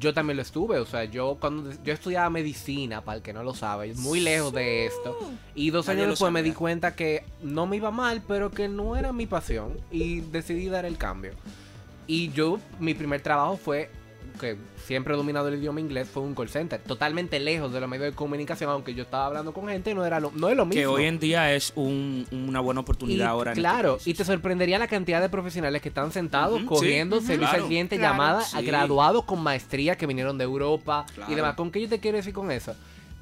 yo 0.00 0.14
también 0.14 0.36
lo 0.36 0.42
estuve. 0.42 0.78
O 0.78 0.86
sea, 0.86 1.04
yo 1.04 1.36
cuando 1.38 1.70
yo 1.84 1.92
estudiaba 1.92 2.28
medicina, 2.30 3.02
para 3.02 3.18
el 3.18 3.22
que 3.22 3.32
no 3.32 3.42
lo 3.42 3.54
sabe, 3.54 3.94
muy 3.94 4.20
lejos 4.20 4.52
de 4.52 4.86
esto. 4.86 5.16
Y 5.54 5.70
dos 5.70 5.86
Nadie 5.86 6.02
años 6.02 6.12
después 6.12 6.32
me 6.32 6.42
di 6.42 6.52
cuenta 6.52 6.96
que 6.96 7.24
no 7.42 7.66
me 7.66 7.76
iba 7.76 7.90
mal, 7.90 8.22
pero 8.26 8.50
que 8.50 8.68
no 8.68 8.96
era 8.96 9.12
mi 9.12 9.26
pasión. 9.26 9.78
Y 9.90 10.20
decidí 10.20 10.68
dar 10.68 10.84
el 10.84 10.96
cambio. 10.96 11.32
Y 12.06 12.32
yo, 12.32 12.58
mi 12.80 12.94
primer 12.94 13.20
trabajo 13.20 13.56
fue, 13.56 13.90
que 14.40 14.56
siempre 14.86 15.14
he 15.14 15.16
dominado 15.16 15.48
el 15.48 15.54
idioma 15.56 15.80
inglés, 15.80 16.08
fue 16.08 16.22
un 16.22 16.34
call 16.34 16.48
center. 16.48 16.80
Totalmente 16.80 17.38
lejos 17.38 17.72
de 17.72 17.80
los 17.80 17.88
medios 17.88 18.06
de 18.06 18.12
comunicación, 18.16 18.70
aunque 18.70 18.94
yo 18.94 19.02
estaba 19.04 19.26
hablando 19.26 19.52
con 19.52 19.68
gente, 19.68 19.94
no, 19.94 20.04
era 20.04 20.18
lo, 20.18 20.32
no 20.34 20.48
es 20.48 20.56
lo 20.56 20.64
mismo. 20.64 20.80
Que 20.80 20.86
hoy 20.86 21.04
en 21.04 21.18
día 21.18 21.52
es 21.54 21.72
un- 21.76 22.26
una 22.32 22.60
buena 22.60 22.80
oportunidad 22.80 23.26
Y, 23.26 23.28
ahora. 23.28 23.52
en 23.52 23.58
claro, 23.58 23.96
este 23.98 24.10
y 24.10 24.14
te 24.14 24.24
sorprendería 24.24 24.78
la 24.78 24.88
cantidad 24.88 25.20
de 25.20 25.28
profesionales 25.28 25.82
que 25.82 25.90
están 25.90 26.10
sentados 26.10 26.58
Ujú, 26.62 26.66
cogiendo 26.76 27.20
sí, 27.20 27.26
servicio 27.26 27.48
claro. 27.50 27.62
al 27.62 27.68
cliente, 27.68 27.96
Claro. 27.98 28.14
llamadas 28.14 28.50
Sí. 28.52 28.62
graduados 28.64 29.24
con 29.24 29.40
maestría 29.42 29.96
que 29.96 30.06
vinieron 30.06 30.38
de 30.38 30.44
Europa 30.44 31.06
Claro. 31.14 31.30
y 31.30 31.34
demás. 31.36 31.54
¿Con 31.54 31.70
qué 31.70 31.82
yo 31.82 31.88
te 31.88 32.00
quiero 32.00 32.16
decir 32.16 32.32
con 32.32 32.50
eso? 32.50 32.74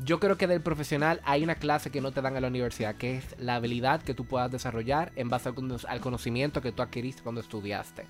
Yo 0.04 0.20
creo 0.20 0.36
que 0.36 0.46
del 0.46 0.60
profesional 0.60 1.20
hay 1.24 1.42
una 1.42 1.56
clase 1.56 1.90
que 1.90 2.00
no 2.00 2.12
te 2.12 2.22
dan 2.22 2.36
en 2.36 2.42
la 2.42 2.48
universidad, 2.48 2.94
que 2.94 3.16
es 3.16 3.24
la 3.40 3.56
habilidad 3.56 4.00
que 4.00 4.14
tú 4.14 4.24
puedas 4.24 4.48
desarrollar 4.48 5.10
en 5.16 5.28
base 5.28 5.50
al 5.88 6.00
conocimiento 6.00 6.62
que 6.62 6.70
tú 6.70 6.82
adquiriste 6.82 7.22
cuando 7.22 7.40
estudiaste. 7.40 8.06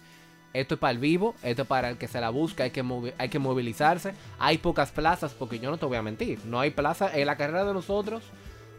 Esto 0.53 0.75
es 0.75 0.81
para 0.81 0.93
el 0.93 0.99
vivo, 0.99 1.35
esto 1.43 1.63
es 1.63 1.69
para 1.69 1.91
el 1.91 1.99
que 1.99 2.09
se 2.09 2.21
la 2.21 2.31
busca, 2.31 2.65
hay 2.65 2.71
que, 2.71 2.85
hay 3.19 3.29
que 3.29 3.39
movilizarse. 3.39 4.15
Hay 4.39 4.59
pocas 4.59 4.91
plazas, 4.91 5.35
porque 5.35 5.59
yo 5.59 5.71
no 5.71 5.77
te 5.77 5.87
voy 5.87 5.97
a 5.97 6.03
mentir, 6.03 6.41
no 6.47 6.61
hay 6.61 6.71
plaza 6.71 7.11
en 7.17 7.27
la 7.27 7.37
carrera 7.37 7.65
de 7.65 7.75
nosotros, 7.75 8.23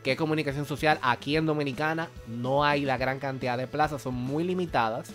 que 0.03 0.13
es 0.13 0.17
comunicación 0.17 0.65
social, 0.65 0.97
aquí 1.01 1.35
en 1.35 1.45
Dominicana 1.45 2.09
no 2.27 2.63
hay 2.63 2.85
la 2.85 2.97
gran 2.97 3.19
cantidad 3.19 3.57
de 3.57 3.67
plazas, 3.67 4.01
son 4.01 4.15
muy 4.15 4.43
limitadas 4.43 5.11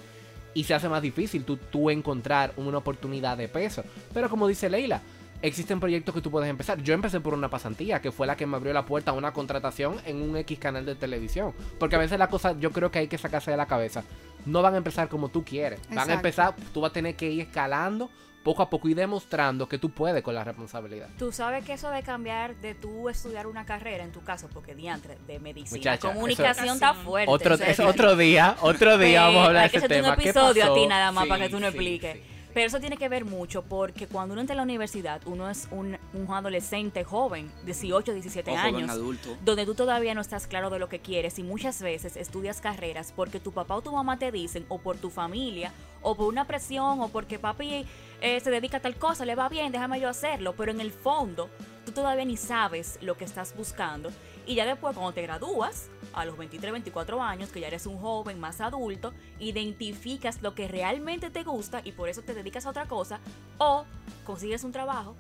y 0.53 0.65
se 0.65 0.75
hace 0.75 0.89
más 0.89 1.03
difícil 1.03 1.45
tú, 1.45 1.57
tú 1.57 1.91
encontrar 1.91 2.53
una 2.57 2.79
oportunidad 2.79 3.37
de 3.37 3.49
peso. 3.49 3.83
Pero 4.13 4.31
como 4.31 4.47
dice 4.47 4.71
Leila, 4.71 5.01
existen 5.47 5.79
proyectos 5.81 6.15
que 6.15 6.21
tú 6.21 6.31
puedes 6.31 6.49
empezar. 6.49 6.83
Yo 6.83 6.95
empecé 6.95 7.21
por 7.21 7.35
una 7.35 7.49
pasantía, 7.51 8.01
que 8.01 8.11
fue 8.13 8.27
la 8.27 8.37
que 8.37 8.47
me 8.47 8.57
abrió 8.57 8.73
la 8.73 8.85
puerta 8.87 9.11
a 9.11 9.15
una 9.15 9.33
contratación 9.33 9.97
en 10.07 10.23
un 10.23 10.37
X 10.39 10.59
canal 10.59 10.87
de 10.87 10.95
televisión. 10.95 11.53
Porque 11.79 11.97
a 11.97 11.99
veces 11.99 12.19
la 12.19 12.29
cosa 12.29 12.59
yo 12.59 12.71
creo 12.73 12.91
que 12.91 12.99
hay 13.01 13.09
que 13.09 13.19
sacarse 13.19 13.51
de 13.51 13.57
la 13.57 13.67
cabeza. 13.67 14.03
No 14.47 14.63
van 14.63 14.75
a 14.75 14.79
empezar 14.79 15.09
como 15.09 15.29
tú 15.29 15.45
quieres. 15.45 15.81
Van 15.91 16.11
a 16.11 16.15
empezar, 16.15 16.55
tú 16.73 16.81
vas 16.81 16.91
a 16.91 16.93
tener 16.95 17.15
que 17.15 17.31
ir 17.31 17.43
escalando 17.43 18.11
poco 18.43 18.63
a 18.63 18.69
poco 18.69 18.89
y 18.91 18.95
demostrando 18.95 19.67
que 19.67 19.79
tú 19.79 19.89
puedes 19.91 20.23
con 20.23 20.35
la 20.35 20.45
responsabilidad. 20.45 21.09
Tú 21.19 21.33
sabes 21.33 21.65
que 21.65 21.73
eso 21.73 21.89
de 21.91 22.03
cambiar, 22.03 22.55
de 22.57 22.75
tú 22.75 23.09
estudiar 23.09 23.47
una 23.47 23.65
carrera, 23.65 24.05
en 24.05 24.13
tu 24.13 24.23
caso, 24.23 24.49
porque 24.53 24.75
diantre, 24.75 25.17
de 25.27 25.39
medicina, 25.41 25.79
Muchacha, 25.79 26.13
comunicación 26.13 26.65
eso- 26.67 26.75
está 26.75 26.93
fuerte. 26.93 27.33
Otro, 27.33 27.55
es 27.55 27.81
otro 27.81 28.17
día, 28.17 28.57
otro 28.61 28.99
día 28.99 29.23
vamos 29.23 29.45
a 29.45 29.47
hablar 29.47 29.61
de 29.63 29.65
hay 29.65 29.71
que 29.71 29.77
ese 29.79 29.87
hacerte 29.87 29.95
tema. 30.03 30.15
un 30.15 30.21
¿Qué 30.21 30.29
episodio 30.29 30.65
a 30.71 30.75
ti 30.75 30.87
nada 30.87 31.11
más 31.11 31.27
para 31.27 31.45
que 31.47 31.51
tú 31.51 31.59
sí, 31.59 31.65
expliques. 31.65 32.17
sí. 32.17 32.23
Pero 32.55 32.69
eso 32.69 32.79
tiene 32.79 32.97
que 32.97 33.09
ver 33.09 33.25
mucho 33.25 33.63
porque 33.63 34.07
cuando 34.07 34.33
uno 34.33 34.41
entra 34.41 34.55
a 34.55 34.57
la 34.57 34.63
universidad, 34.63 35.21
uno 35.27 35.51
es 35.51 35.67
un, 35.73 35.99
un 36.13 36.33
adolescente 36.33 37.03
joven, 37.03 37.51
18, 37.65 38.13
17 38.13 38.51
O 38.53 38.55
joven 38.57 38.75
años, 38.77 38.91
adulto. 38.91 39.37
donde 39.45 39.67
tú 39.67 39.75
todavía 39.75 40.15
no 40.15 40.21
estás 40.21 40.47
claro 40.47 40.71
de 40.71 40.79
lo 40.79 40.89
que 40.89 41.01
quieres 41.01 41.39
y 41.41 41.43
muchas 41.43 41.83
veces 41.83 42.17
estudias 42.17 42.61
carreras 42.61 43.13
porque 43.15 43.41
tu 43.41 43.51
papá 43.51 43.75
o 43.75 43.83
tu 43.83 43.93
mamá 43.93 44.19
te 44.19 44.31
dicen, 44.31 44.65
o 44.69 44.79
por 44.79 44.97
tu 44.97 45.11
familia, 45.11 45.73
o 46.01 46.15
por 46.15 46.29
una 46.29 46.47
presión, 46.47 47.01
o 47.01 47.09
porque 47.09 47.41
papi 47.41 47.87
eh, 48.21 48.41
se 48.41 48.51
dedica 48.51 48.77
a 48.77 48.81
tal 48.81 48.95
cosa, 48.97 49.25
le 49.25 49.35
va 49.35 49.49
bien, 49.49 49.73
déjame 49.73 49.99
yo 50.01 50.09
hacerlo, 50.09 50.55
pero 50.57 50.71
en 50.71 50.81
el 50.81 50.93
fondo 50.93 51.51
tú 51.85 51.91
todavía 51.93 52.25
ni 52.25 52.37
sabes 52.37 52.99
lo 53.03 53.17
que 53.17 53.25
estás 53.25 53.57
buscando 53.57 54.11
y 54.47 54.55
ya 54.55 54.65
después 54.65 54.95
cuando 54.95 55.13
te 55.13 55.23
gradúas, 55.23 55.89
a 56.15 56.25
los 56.25 56.37
23, 56.37 56.73
24 56.73 57.23
años, 57.23 57.51
que 57.51 57.61
ya 57.61 57.69
eres 57.69 57.87
un 57.87 57.99
joven 57.99 58.41
más 58.41 58.61
adulto, 58.61 59.13
identificas 59.39 60.43
lo 60.43 60.55
que 60.55 60.69
realmente 60.69 61.31
te 61.31 61.43
gusta 61.43 61.81
y 61.85 61.93
por 61.93 62.09
eso 62.09 62.23
te 62.23 62.35
dedicas 62.35 62.67
a 62.67 62.71
otra 62.71 62.87
cosa, 62.87 63.21
o 63.59 63.85
consigues 64.25 64.65
un 64.65 64.73
trabajo 64.73 65.17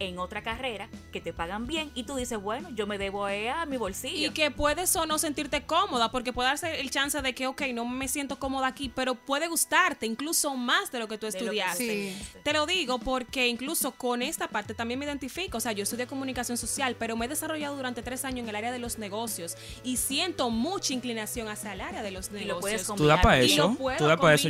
en 0.00 0.18
otra 0.18 0.42
carrera 0.42 0.88
que 1.12 1.20
te 1.20 1.32
pagan 1.32 1.66
bien 1.66 1.90
y 1.94 2.04
tú 2.04 2.16
dices, 2.16 2.40
bueno, 2.40 2.68
yo 2.70 2.86
me 2.86 2.98
debo 2.98 3.26
a 3.26 3.66
mi 3.66 3.76
bolsillo. 3.76 4.28
Y 4.28 4.30
que 4.30 4.50
puedes 4.50 4.94
o 4.96 5.06
no 5.06 5.18
sentirte 5.18 5.64
cómoda, 5.64 6.10
porque 6.10 6.32
puede 6.32 6.48
darse 6.48 6.80
el 6.80 6.90
chance 6.90 7.20
de 7.20 7.34
que, 7.34 7.46
ok, 7.46 7.62
no 7.74 7.84
me 7.84 8.08
siento 8.08 8.38
cómoda 8.38 8.66
aquí, 8.68 8.90
pero 8.94 9.14
puede 9.14 9.48
gustarte 9.48 10.06
incluso 10.06 10.54
más 10.56 10.90
de 10.92 10.98
lo 10.98 11.08
que 11.08 11.18
tú 11.18 11.26
De 11.26 11.32
lo 11.32 11.38
que 11.38 11.44
estudiaste. 11.44 12.14
Sí. 12.16 12.40
Te 12.42 12.52
lo 12.52 12.66
digo 12.66 12.98
porque 12.98 13.48
incluso 13.48 13.92
con 13.92 14.22
esta 14.22 14.48
parte 14.48 14.74
también 14.74 14.98
me 15.00 15.06
identifico. 15.06 15.58
O 15.58 15.60
sea, 15.60 15.72
yo 15.72 15.82
estudié 15.82 16.06
comunicación 16.06 16.56
social, 16.56 16.96
pero 16.98 17.16
me 17.16 17.26
he 17.26 17.28
desarrollado 17.28 17.76
durante 17.76 18.02
tres 18.02 18.24
años 18.24 18.44
en 18.44 18.48
el 18.50 18.56
área 18.56 18.72
de 18.72 18.78
los 18.78 18.98
negocios 18.98 19.56
y 19.84 19.96
siento 19.96 20.50
mucha 20.50 20.92
inclinación 20.94 21.48
hacia 21.48 21.72
el 21.72 21.80
área 21.80 22.02
de 22.02 22.10
los 22.10 22.28
Y 22.28 22.32
lo 22.32 22.38
negocios. 22.38 22.60
puedes 22.60 22.82
¿Tú 22.82 22.88
combinar 22.88 23.20
para 23.22 23.36
bien. 23.38 23.50
Y 23.50 23.52
eso? 23.54 23.68
lo 23.68 23.74
puedo 23.74 23.98
¿Tú 23.98 24.04
das 24.06 24.16
para 24.18 24.34
eso, 24.34 24.48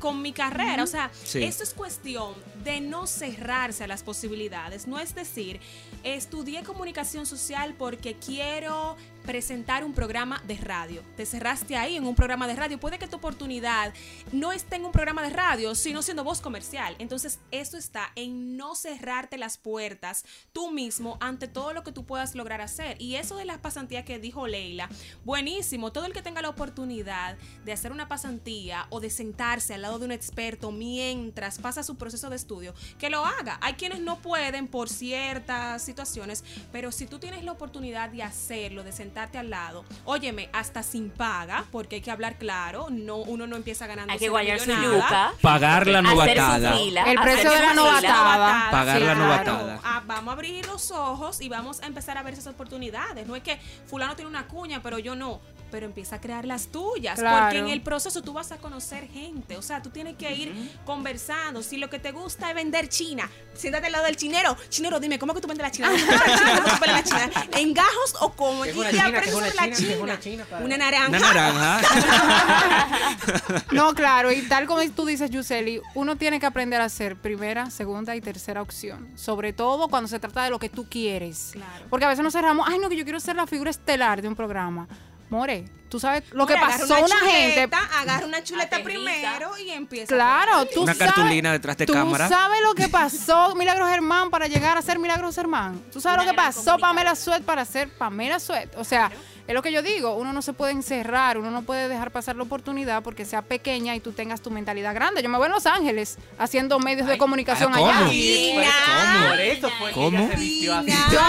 con 0.00 0.22
mi 0.22 0.32
carrera. 0.32 0.82
O 0.82 0.86
sea, 0.86 1.10
Sí. 1.24 1.42
esto 1.42 1.62
es 1.62 1.74
cuestión 1.74 2.34
de 2.66 2.80
no 2.80 3.06
cerrarse 3.06 3.84
a 3.84 3.86
las 3.86 4.02
posibilidades. 4.02 4.88
No 4.88 4.98
es 4.98 5.14
decir, 5.14 5.60
estudié 6.02 6.64
comunicación 6.64 7.24
social 7.24 7.74
porque 7.78 8.16
quiero 8.16 8.96
presentar 9.26 9.84
un 9.84 9.92
programa 9.92 10.40
de 10.46 10.56
radio. 10.56 11.02
Te 11.16 11.26
cerraste 11.26 11.76
ahí 11.76 11.96
en 11.96 12.06
un 12.06 12.14
programa 12.14 12.46
de 12.46 12.54
radio. 12.54 12.78
Puede 12.78 12.98
que 12.98 13.08
tu 13.08 13.16
oportunidad 13.16 13.92
no 14.32 14.52
esté 14.52 14.76
en 14.76 14.84
un 14.84 14.92
programa 14.92 15.22
de 15.22 15.30
radio, 15.30 15.74
sino 15.74 16.00
siendo 16.00 16.22
voz 16.22 16.40
comercial. 16.40 16.94
Entonces, 16.98 17.40
eso 17.50 17.76
está 17.76 18.12
en 18.14 18.56
no 18.56 18.76
cerrarte 18.76 19.36
las 19.36 19.58
puertas 19.58 20.24
tú 20.52 20.70
mismo 20.70 21.18
ante 21.20 21.48
todo 21.48 21.72
lo 21.72 21.82
que 21.82 21.92
tú 21.92 22.04
puedas 22.06 22.34
lograr 22.34 22.60
hacer. 22.60 22.96
Y 23.00 23.16
eso 23.16 23.36
de 23.36 23.44
las 23.44 23.58
pasantías 23.58 24.04
que 24.04 24.20
dijo 24.20 24.46
Leila, 24.46 24.88
buenísimo. 25.24 25.92
Todo 25.92 26.06
el 26.06 26.12
que 26.12 26.22
tenga 26.22 26.40
la 26.40 26.48
oportunidad 26.48 27.36
de 27.64 27.72
hacer 27.72 27.90
una 27.90 28.08
pasantía 28.08 28.86
o 28.90 29.00
de 29.00 29.10
sentarse 29.10 29.74
al 29.74 29.82
lado 29.82 29.98
de 29.98 30.04
un 30.04 30.12
experto 30.12 30.70
mientras 30.70 31.58
pasa 31.58 31.82
su 31.82 31.96
proceso 31.96 32.30
de 32.30 32.36
estudio, 32.36 32.74
que 32.98 33.10
lo 33.10 33.24
haga. 33.24 33.58
Hay 33.60 33.74
quienes 33.74 34.00
no 34.00 34.22
pueden 34.22 34.68
por 34.68 34.88
ciertas 34.88 35.82
situaciones, 35.82 36.44
pero 36.70 36.92
si 36.92 37.06
tú 37.06 37.18
tienes 37.18 37.42
la 37.42 37.52
oportunidad 37.52 38.10
de 38.10 38.22
hacerlo, 38.22 38.84
de 38.84 38.92
sentarte 39.16 39.38
al 39.38 39.48
lado, 39.48 39.82
óyeme, 40.04 40.50
hasta 40.52 40.82
sin 40.82 41.08
paga, 41.08 41.64
porque 41.72 41.96
hay 41.96 42.02
que 42.02 42.10
hablar 42.10 42.36
claro, 42.36 42.88
no 42.90 43.16
uno 43.16 43.46
no 43.46 43.56
empieza 43.56 43.86
ganando 43.86 44.12
Hay 44.12 44.18
que 44.18 44.28
guayar 44.28 44.60
su 44.60 44.70
yuca. 44.70 45.32
Pagar 45.40 45.86
la 45.86 46.00
hacer 46.00 46.10
su 46.10 46.16
novatada. 46.16 46.72
fila, 46.74 47.02
El 47.04 47.18
precio 47.20 47.50
de 47.50 47.60
la 47.60 47.72
novatada. 47.72 48.70
Pagar 48.70 48.98
Sí, 48.98 49.04
la 49.04 49.14
claro. 49.14 49.26
novatada. 49.26 49.80
Ah, 49.82 50.02
vamos 50.06 50.28
a 50.28 50.32
abrir 50.32 50.66
los 50.66 50.90
ojos 50.90 51.40
y 51.40 51.48
vamos 51.48 51.80
a 51.82 51.86
empezar 51.86 52.18
a 52.18 52.22
ver 52.22 52.34
esas 52.34 52.48
oportunidades. 52.48 53.26
No 53.26 53.34
es 53.36 53.42
que 53.42 53.58
fulano 53.86 54.14
tiene 54.16 54.28
una 54.28 54.46
cuña, 54.48 54.82
pero 54.82 54.98
yo 54.98 55.16
no. 55.16 55.40
Pero 55.76 55.84
empieza 55.84 56.16
a 56.16 56.20
crear 56.22 56.46
las 56.46 56.68
tuyas. 56.68 57.18
Claro. 57.18 57.44
Porque 57.44 57.58
en 57.58 57.68
el 57.68 57.82
proceso 57.82 58.22
tú 58.22 58.32
vas 58.32 58.50
a 58.50 58.56
conocer 58.56 59.06
gente. 59.08 59.58
O 59.58 59.62
sea, 59.62 59.82
tú 59.82 59.90
tienes 59.90 60.16
que 60.16 60.32
ir 60.34 60.72
conversando. 60.86 61.62
Si 61.62 61.76
lo 61.76 61.90
que 61.90 61.98
te 61.98 62.12
gusta 62.12 62.48
es 62.48 62.54
vender 62.54 62.88
China, 62.88 63.28
siéntate 63.52 63.84
al 63.88 63.92
lado 63.92 64.06
del 64.06 64.16
chinero. 64.16 64.56
Chinero, 64.70 64.98
dime, 65.00 65.18
¿cómo 65.18 65.34
que 65.34 65.42
tú 65.42 65.48
vendes 65.48 65.62
la 65.66 65.70
China? 65.70 65.90
¿Cómo 65.90 66.00
tú 66.02 66.06
vendes 66.08 66.26
la 66.30 66.38
China? 66.38 66.62
¿Cómo 66.80 66.86
la 66.86 67.04
China? 67.04 67.30
¿En 67.58 67.74
gajos 67.74 68.14
o 68.22 68.32
cómo? 68.32 68.62
¿Qué 68.62 68.70
es 68.70 68.76
Y 68.76 68.78
una 68.78 68.90
te 68.90 69.00
aprendes 69.00 69.30
sobre 69.34 69.46
la 69.54 69.62
china? 69.64 69.66
¿Qué 69.66 69.72
es 69.72 69.78
China. 69.90 70.02
una 70.02 70.18
china 70.20 70.44
para- 70.48 70.64
Una 70.64 70.76
naranja. 70.78 71.08
Una 71.08 71.18
naranja. 71.18 71.80
No, 73.72 73.94
claro, 73.94 74.32
y 74.32 74.42
tal 74.48 74.66
como 74.66 74.80
tú 74.90 75.04
dices, 75.04 75.30
Yuseli, 75.30 75.82
uno 75.94 76.16
tiene 76.16 76.40
que 76.40 76.46
aprender 76.46 76.80
a 76.80 76.88
ser 76.88 77.16
primera, 77.16 77.68
segunda 77.70 78.16
y 78.16 78.20
tercera 78.22 78.62
opción. 78.62 79.10
Sobre 79.16 79.52
todo 79.52 79.88
cuando 79.88 80.08
se 80.08 80.18
trata 80.18 80.44
de 80.44 80.50
lo 80.50 80.58
que 80.58 80.68
tú 80.70 80.86
quieres. 80.88 81.50
Claro. 81.52 81.84
Porque 81.90 82.06
a 82.06 82.08
veces 82.08 82.22
nos 82.24 82.32
cerramos, 82.32 82.66
ay, 82.70 82.78
no, 82.78 82.88
que 82.88 82.96
yo 82.96 83.04
quiero 83.04 83.20
ser 83.20 83.36
la 83.36 83.46
figura 83.46 83.70
estelar 83.70 84.22
de 84.22 84.28
un 84.28 84.36
programa. 84.36 84.88
More, 85.28 85.64
tú 85.88 85.98
sabes 86.00 86.22
lo 86.32 86.46
que 86.46 86.54
pasó 86.54 86.84
una, 87.04 87.16
gente. 87.30 87.54
chuleta, 87.54 87.80
Agarra 88.00 88.26
una 88.26 88.42
chuleta 88.44 88.82
primero 88.82 89.58
y 89.58 89.70
empieza. 89.70 90.14
Claro, 90.14 90.66
tú 90.66 90.82
Una 90.82 90.94
sabes- 90.94 91.12
cartulina 91.14 91.52
detrás 91.52 91.76
de 91.76 91.86
tú 91.86 91.92
cámara. 91.92 92.28
sabes 92.28 92.60
lo 92.62 92.74
que 92.74 92.88
pasó 92.88 93.54
Milagros 93.56 93.88
Germán 93.88 94.30
para 94.30 94.46
llegar 94.46 94.78
a 94.78 94.82
ser 94.82 94.98
Milagros 94.98 95.34
Germán. 95.34 95.82
Tú 95.92 96.00
sabes 96.00 96.18
Una 96.18 96.24
lo 96.24 96.30
que 96.30 96.36
pasó 96.36 96.54
comunicadora. 96.60 96.88
Pamela 96.88 97.14
Suet 97.16 97.42
para 97.42 97.64
ser 97.64 97.88
Pamela 97.90 98.38
Suet. 98.38 98.70
O 98.76 98.84
sea, 98.84 99.10
es 99.46 99.54
lo 99.54 99.62
que 99.62 99.70
yo 99.70 99.80
digo, 99.82 100.16
uno 100.16 100.32
no 100.32 100.42
se 100.42 100.52
puede 100.52 100.72
encerrar, 100.72 101.38
uno 101.38 101.50
no 101.50 101.62
puede 101.62 101.88
dejar 101.88 102.10
pasar 102.10 102.34
la 102.36 102.42
oportunidad 102.42 103.02
porque 103.02 103.24
sea 103.24 103.42
pequeña 103.42 103.94
y 103.94 104.00
tú 104.00 104.12
tengas 104.12 104.40
tu 104.40 104.50
mentalidad 104.50 104.94
grande. 104.94 105.22
Yo 105.22 105.28
me 105.28 105.38
voy 105.38 105.46
a 105.46 105.50
Los 105.50 105.66
Ángeles 105.66 106.18
haciendo 106.38 106.78
medios 106.80 107.06
de 107.06 107.16
comunicación 107.16 107.72
ah, 107.74 107.78
¿cómo? 107.78 107.90
allá. 107.90 108.08
Sí. 108.08 108.54
¿Cómo? 108.54 109.28
Por 109.28 109.40
eso 109.40 109.70
fue 109.78 109.88
que 109.90 109.94
¿Cómo? 109.94 110.28
se. 110.28 110.60
Yo 110.60 110.82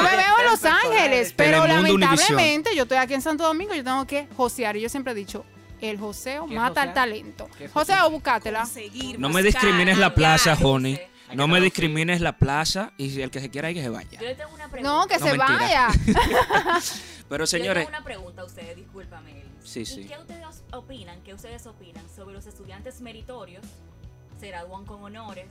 me 0.03 0.15
veo 0.15 0.39
en 0.39 0.45
Los 0.51 0.65
Ángeles, 0.65 1.33
pero 1.35 1.61
Telemundo, 1.61 1.97
lamentablemente 1.97 2.75
yo 2.75 2.83
estoy 2.83 2.97
aquí 2.97 3.13
en 3.13 3.21
Santo 3.21 3.43
Domingo, 3.43 3.73
yo 3.75 3.83
tengo 3.83 4.05
que 4.07 4.27
josear. 4.35 4.75
Y 4.77 4.81
yo 4.81 4.89
siempre 4.89 5.13
he 5.13 5.15
dicho, 5.15 5.45
el 5.79 5.99
joseo 5.99 6.47
¿Qué 6.47 6.53
es 6.55 6.59
mata 6.59 6.81
el 6.81 6.89
josear? 6.89 6.93
talento. 6.93 7.49
¿Qué 7.57 7.65
es 7.65 7.71
Joseo. 7.71 7.97
Conseguir, 8.21 9.19
No 9.19 9.29
me 9.29 9.43
discrimines 9.43 9.97
la 9.97 10.15
plaza, 10.15 10.55
hallar. 10.55 11.16
No 11.33 11.47
me 11.47 11.59
discrimines 11.61 12.21
la 12.21 12.37
plaza 12.37 12.93
y 12.97 13.09
si 13.09 13.21
el 13.21 13.29
que 13.31 13.39
se 13.41 13.49
quiera 13.49 13.67
hay 13.67 13.73
que 13.73 13.81
se 13.83 13.89
vaya. 13.89 14.19
Yo 14.19 14.25
le 14.25 14.35
tengo 14.35 14.53
una 14.53 14.69
pregunta. 14.69 14.89
No, 14.97 15.07
que 15.07 15.17
No, 15.17 15.25
se 15.25 15.37
mentira. 15.37 15.57
vaya. 15.57 15.87
Pero 17.29 17.43
Yo 17.43 17.47
señores, 17.47 17.85
tengo 17.85 17.97
una 17.97 18.03
pregunta 18.05 18.41
a 18.41 18.45
ustedes, 18.45 18.75
discúlpame. 18.75 19.43
Sí, 19.63 19.81
¿Y 19.81 19.85
sí. 19.85 20.05
qué 20.05 20.17
ustedes 20.17 20.63
opinan, 20.71 21.21
qué 21.23 21.33
ustedes 21.33 21.65
opinan 21.67 22.03
sobre 22.15 22.33
los 22.35 22.45
estudiantes 22.45 23.01
meritorios? 23.01 23.65
Se 24.39 24.47
gradúan 24.47 24.85
con 24.85 25.03
honores, 25.03 25.47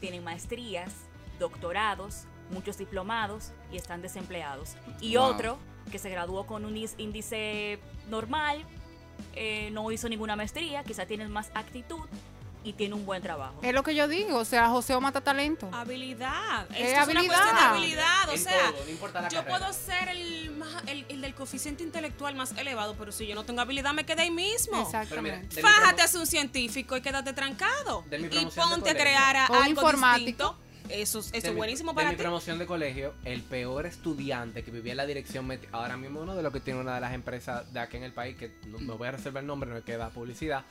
tienen 0.00 0.22
maestrías, 0.22 0.92
doctorados, 1.40 2.24
muchos 2.50 2.78
diplomados 2.78 3.52
y 3.72 3.76
están 3.76 4.00
desempleados. 4.02 4.74
Y 5.00 5.16
Wow. 5.16 5.24
otro 5.26 5.58
que 5.90 5.98
se 5.98 6.10
graduó 6.10 6.46
con 6.46 6.64
un 6.64 6.76
índice 6.76 7.80
normal, 8.08 8.64
eh, 9.34 9.70
no 9.72 9.90
hizo 9.90 10.08
ninguna 10.08 10.36
maestría, 10.36 10.84
quizá 10.84 11.06
tiene 11.06 11.28
más 11.28 11.50
actitud 11.54 12.00
y 12.68 12.72
tiene 12.74 12.94
un 12.94 13.06
buen 13.06 13.22
trabajo. 13.22 13.58
Es 13.62 13.72
lo 13.72 13.82
que 13.82 13.94
yo 13.94 14.06
digo, 14.08 14.36
o 14.38 14.44
sea, 14.44 14.68
joseo 14.68 15.00
mata 15.00 15.20
talento. 15.22 15.68
Habilidad. 15.72 16.66
Es 16.70 16.88
Esto 16.88 17.00
es 17.02 17.08
una 17.08 17.20
habilidad. 17.20 17.26
cuestión 17.36 17.56
de 17.56 17.62
habilidad. 17.62 18.28
O 18.28 18.32
En 18.32 18.38
sea, 18.38 18.70
todo, 18.72 18.84
no 18.84 18.90
importa 18.90 19.20
la 19.22 19.28
yo 19.28 19.38
carrera. 19.38 19.58
puedo 19.58 19.72
ser 19.72 20.08
el, 20.10 20.50
más- 20.50 20.82
el, 20.86 21.06
el 21.08 21.20
del 21.22 21.34
coeficiente 21.34 21.82
intelectual 21.82 22.34
más 22.34 22.52
elevado, 22.58 22.94
pero 22.98 23.10
si 23.10 23.26
yo 23.26 23.34
no 23.34 23.44
tengo 23.44 23.60
habilidad, 23.62 23.92
me 23.94 24.04
quedé 24.04 24.22
ahí 24.22 24.30
mismo. 24.30 24.82
Exactamente. 24.82 25.56
de 25.56 25.62
mi 25.62 25.68
Fájate 25.68 26.02
a 26.02 26.08
ser 26.08 26.20
un 26.20 26.26
científico 26.26 26.96
y 26.96 27.00
quédate 27.00 27.32
trancado. 27.32 28.04
De 28.10 28.18
mi 28.18 28.26
y 28.26 28.28
de 28.28 28.46
ponte 28.54 28.90
a 28.90 28.94
crear 28.94 29.36
a- 29.36 29.46
algo 29.46 29.66
informático. 29.66 30.26
distinto. 30.26 30.58
Eso, 30.90 31.18
eso 31.18 31.30
de 31.32 31.38
es 31.38 31.44
mi- 31.50 31.50
buenísimo 31.56 31.90
de 31.92 31.96
para 31.96 32.08
mi 32.10 32.16
ti. 32.16 32.22
promoción 32.22 32.58
de 32.58 32.64
colegio, 32.64 33.12
el 33.26 33.42
peor 33.42 33.84
estudiante 33.84 34.64
que 34.64 34.70
vivía 34.70 34.92
en 34.92 34.96
la 34.96 35.04
dirección, 35.04 35.46
meti- 35.46 35.68
ahora 35.70 35.98
mismo 35.98 36.20
uno 36.20 36.34
de 36.34 36.42
los 36.42 36.50
que 36.50 36.60
tiene 36.60 36.80
una 36.80 36.94
de 36.94 37.00
las 37.02 37.12
empresas 37.12 37.70
de 37.74 37.80
aquí 37.80 37.98
en 37.98 38.04
el 38.04 38.12
país, 38.14 38.36
que 38.38 38.52
no 38.68 38.78
me 38.78 38.94
voy 38.94 39.06
a 39.08 39.10
reservar 39.10 39.42
el 39.42 39.46
nombre, 39.46 39.68
no 39.68 39.76
me 39.76 39.82
queda 39.82 40.08
publicidad, 40.08 40.64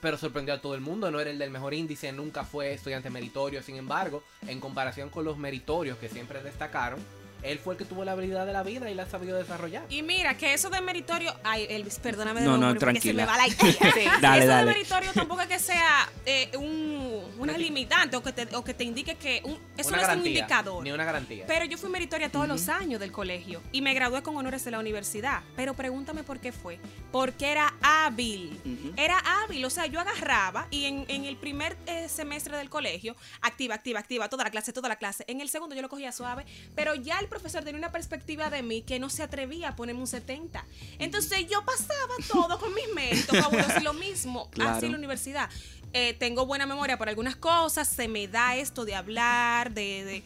pero 0.00 0.16
sorprendió 0.18 0.54
a 0.54 0.60
todo 0.60 0.74
el 0.74 0.80
mundo, 0.80 1.10
no 1.10 1.20
era 1.20 1.30
el 1.30 1.38
del 1.38 1.50
mejor 1.50 1.74
índice, 1.74 2.12
nunca 2.12 2.44
fue 2.44 2.72
estudiante 2.72 3.10
meritorio, 3.10 3.62
sin 3.62 3.76
embargo, 3.76 4.22
en 4.46 4.60
comparación 4.60 5.10
con 5.10 5.24
los 5.24 5.36
meritorios 5.36 5.98
que 5.98 6.08
siempre 6.08 6.42
destacaron, 6.42 7.00
él 7.42 7.58
fue 7.58 7.72
el 7.74 7.78
que 7.78 7.86
tuvo 7.86 8.04
la 8.04 8.12
habilidad 8.12 8.44
de 8.44 8.52
la 8.52 8.62
vida 8.62 8.90
y 8.90 8.94
la 8.94 9.04
ha 9.04 9.06
sabido 9.06 9.38
desarrollar. 9.38 9.84
Y 9.88 10.02
mira, 10.02 10.36
que 10.36 10.52
eso 10.52 10.68
de 10.68 10.80
meritorio. 10.82 11.34
Ay, 11.42 11.66
Elvis, 11.70 11.98
perdóname 11.98 12.40
de 12.40 12.46
No, 12.46 12.52
no, 12.52 12.58
nuevo, 12.58 12.80
porque 12.80 13.00
se 13.00 13.14
me 13.14 13.24
tranquila. 13.24 13.26
va 13.26 13.36
la 13.38 13.48
idea. 13.48 14.18
Dale, 14.20 14.38
eso 14.42 14.48
dale. 14.48 14.68
de 14.68 14.74
meritorio 14.76 15.12
tampoco 15.14 15.40
es 15.40 15.48
que 15.48 15.58
sea 15.58 16.10
eh, 16.26 16.50
un, 16.58 17.09
una 17.38 17.56
limitante 17.56 18.16
o 18.16 18.22
que, 18.22 18.32
te, 18.32 18.54
o 18.56 18.64
que 18.64 18.74
te 18.74 18.84
indique 18.84 19.16
que. 19.16 19.40
Un, 19.44 19.58
eso 19.76 19.88
Una 19.90 19.98
no 19.98 20.12
es 20.12 20.18
un 20.18 20.26
indicador. 20.26 20.82
Ni 20.84 20.92
una 20.92 21.04
garantía. 21.04 21.44
Pero 21.46 21.64
yo 21.64 21.78
fui 21.78 21.88
meritoria 21.90 22.30
todos 22.30 22.48
los 22.48 22.68
años 22.68 23.00
del 23.00 23.12
colegio 23.12 23.62
y 23.72 23.80
me 23.82 23.94
gradué 23.94 24.22
con 24.22 24.36
honores 24.36 24.64
de 24.64 24.70
la 24.70 24.78
universidad. 24.78 25.42
Pero 25.56 25.74
pregúntame 25.74 26.22
por 26.22 26.38
qué 26.40 26.52
fue. 26.52 26.78
Porque 27.12 27.50
era 27.50 27.74
hábil. 27.82 28.60
Era 28.96 29.18
hábil. 29.18 29.64
O 29.64 29.70
sea, 29.70 29.86
yo 29.86 30.00
agarraba 30.00 30.66
y 30.70 30.84
en, 30.86 31.04
en 31.08 31.24
el 31.24 31.36
primer 31.36 31.76
eh, 31.86 32.08
semestre 32.08 32.56
del 32.56 32.68
colegio, 32.70 33.16
activa, 33.40 33.74
activa, 33.74 34.00
activa, 34.00 34.28
toda 34.28 34.44
la 34.44 34.50
clase, 34.50 34.72
toda 34.72 34.88
la 34.88 34.96
clase. 34.96 35.24
En 35.28 35.40
el 35.40 35.48
segundo 35.48 35.74
yo 35.74 35.82
lo 35.82 35.88
cogía 35.88 36.12
suave, 36.12 36.44
pero 36.74 36.94
ya 36.94 37.18
el 37.18 37.28
profesor 37.28 37.62
tenía 37.64 37.78
una 37.78 37.92
perspectiva 37.92 38.50
de 38.50 38.62
mí 38.62 38.82
que 38.82 38.98
no 38.98 39.10
se 39.10 39.22
atrevía 39.22 39.68
a 39.70 39.76
ponerme 39.76 40.00
un 40.00 40.06
70. 40.06 40.64
Entonces 40.98 41.46
yo 41.48 41.64
pasaba 41.64 42.14
todo 42.30 42.58
con 42.58 42.74
mis 42.74 42.92
méritos, 42.94 43.38
fabuloso. 43.38 43.80
Y 43.80 43.82
lo 43.84 43.92
mismo, 43.94 44.48
Claro. 44.50 44.76
así 44.76 44.86
en 44.86 44.92
la 44.92 44.98
universidad. 44.98 45.48
Eh, 45.92 46.14
tengo 46.14 46.46
buena 46.46 46.66
memoria 46.66 46.96
por 46.96 47.08
algunas 47.08 47.34
cosas, 47.34 47.88
se 47.88 48.06
me 48.06 48.28
da 48.28 48.54
esto 48.56 48.84
de 48.84 48.94
hablar, 48.94 49.72
de, 49.72 50.04
de, 50.04 50.22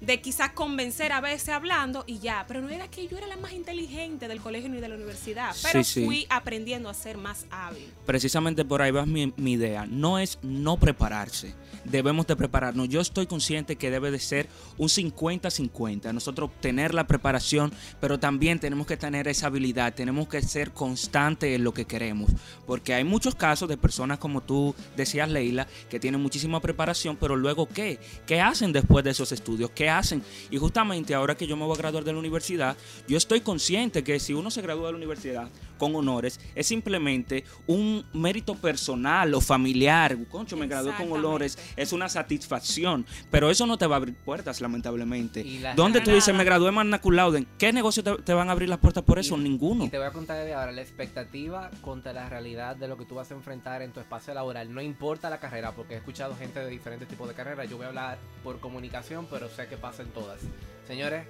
de 0.00 0.20
quizás 0.20 0.50
convencer 0.52 1.12
a 1.12 1.20
veces 1.20 1.48
hablando 1.50 2.04
y 2.06 2.18
ya, 2.18 2.44
pero 2.48 2.60
no 2.60 2.68
era 2.70 2.88
que 2.88 3.06
yo 3.08 3.16
era 3.16 3.26
la 3.26 3.36
más 3.36 3.52
inteligente 3.52 4.28
del 4.28 4.40
colegio 4.40 4.68
ni 4.68 4.80
de 4.80 4.88
la 4.88 4.94
universidad, 4.96 5.54
pero 5.62 5.82
Sí, 5.82 6.00
sí. 6.00 6.04
fui 6.04 6.26
aprendiendo 6.28 6.88
a 6.88 6.94
ser 6.94 7.16
más 7.18 7.46
hábil. 7.50 7.86
precisamente 8.06 8.64
por 8.64 8.82
ahí 8.82 8.90
va 8.90 9.06
mi, 9.06 9.32
mi 9.36 9.52
idea. 9.52 9.86
No 9.86 10.18
es 10.18 10.38
no 10.42 10.76
prepararse. 10.78 11.54
Debemos 11.84 12.26
de 12.26 12.36
prepararnos. 12.36 12.88
Yo 12.88 13.00
estoy 13.00 13.26
consciente 13.26 13.76
que 13.76 13.90
debe 13.90 14.10
de 14.10 14.18
ser 14.18 14.48
un 14.78 14.88
50-50. 14.88 16.12
Nosotros 16.12 16.50
tener 16.60 16.94
la 16.94 17.06
preparación, 17.06 17.72
pero 18.00 18.18
también 18.18 18.58
tenemos 18.58 18.86
que 18.86 18.96
tener 18.96 19.28
esa 19.28 19.46
habilidad. 19.48 19.94
Tenemos 19.94 20.28
que 20.28 20.40
ser 20.42 20.72
constantes 20.72 21.54
en 21.54 21.64
lo 21.64 21.74
que 21.74 21.84
queremos. 21.84 22.30
Porque 22.66 22.94
hay 22.94 23.04
muchos 23.04 23.34
casos 23.34 23.68
de 23.68 23.76
personas 23.76 24.18
como 24.18 24.40
tú 24.40 24.74
decías, 24.96 25.28
Leila, 25.28 25.66
que 25.90 26.00
tienen 26.00 26.20
muchísima 26.22 26.60
preparación, 26.60 27.16
pero 27.16 27.36
luego 27.36 27.68
¿qué? 27.68 27.98
¿Qué 28.26 28.40
hacen 28.40 28.72
después 28.72 29.04
de 29.04 29.10
esos 29.10 29.32
estudios? 29.32 29.70
¿Qué 29.74 29.83
hacen? 29.88 30.22
Y 30.50 30.58
justamente 30.58 31.14
ahora 31.14 31.36
que 31.36 31.46
yo 31.46 31.56
me 31.56 31.64
voy 31.64 31.74
a 31.74 31.78
graduar 31.78 32.04
de 32.04 32.12
la 32.12 32.18
universidad, 32.18 32.76
yo 33.06 33.16
estoy 33.16 33.40
consciente 33.40 34.04
que 34.04 34.18
si 34.20 34.32
uno 34.34 34.50
se 34.50 34.62
gradúa 34.62 34.86
de 34.86 34.92
la 34.92 34.98
universidad 34.98 35.48
con 35.84 35.94
honores, 35.96 36.40
es 36.54 36.66
simplemente 36.66 37.44
un 37.66 38.04
mérito 38.14 38.54
personal 38.54 39.34
o 39.34 39.40
familiar. 39.42 40.16
Concho, 40.30 40.56
me 40.56 40.66
gradué 40.66 40.94
con 40.96 41.12
honores, 41.12 41.58
es 41.76 41.92
una 41.92 42.08
satisfacción, 42.08 43.04
pero 43.30 43.50
eso 43.50 43.66
no 43.66 43.76
te 43.76 43.86
va 43.86 43.96
a 43.96 43.98
abrir 43.98 44.14
puertas, 44.14 44.60
lamentablemente. 44.60 45.44
¿Dónde 45.76 46.00
tú 46.00 46.10
dices, 46.10 46.34
me 46.34 46.44
gradué 46.44 46.68
en 46.70 46.74
magna 46.74 47.00
cum 47.00 47.12
laude? 47.14 47.46
¿Qué 47.58 47.72
negocio 47.72 48.02
te, 48.02 48.14
te 48.22 48.32
van 48.34 48.48
a 48.48 48.52
abrir 48.52 48.68
las 48.68 48.78
puertas 48.78 49.02
por 49.04 49.18
eso? 49.18 49.36
Y- 49.36 49.40
Ninguno. 49.44 49.84
Y 49.84 49.88
te 49.90 49.98
voy 49.98 50.06
a 50.06 50.10
contar 50.10 50.38
desde 50.38 50.54
ahora, 50.54 50.72
la 50.72 50.80
expectativa 50.80 51.70
contra 51.82 52.12
la 52.14 52.28
realidad 52.30 52.76
de 52.76 52.88
lo 52.88 52.96
que 52.96 53.04
tú 53.04 53.14
vas 53.16 53.30
a 53.30 53.34
enfrentar 53.34 53.82
en 53.82 53.92
tu 53.92 54.00
espacio 54.00 54.32
laboral, 54.32 54.72
no 54.72 54.80
importa 54.80 55.28
la 55.28 55.38
carrera, 55.38 55.72
porque 55.72 55.94
he 55.94 55.96
escuchado 55.98 56.34
gente 56.36 56.60
de 56.60 56.70
diferentes 56.70 57.06
tipos 57.08 57.28
de 57.28 57.34
carreras, 57.34 57.68
yo 57.68 57.76
voy 57.76 57.84
a 57.84 57.88
hablar 57.88 58.18
por 58.42 58.58
comunicación, 58.60 59.26
pero 59.30 59.48
sé 59.50 59.66
que 59.66 59.76
pasa 59.76 60.02
en 60.02 60.08
todas. 60.08 60.40
Señores, 60.86 61.26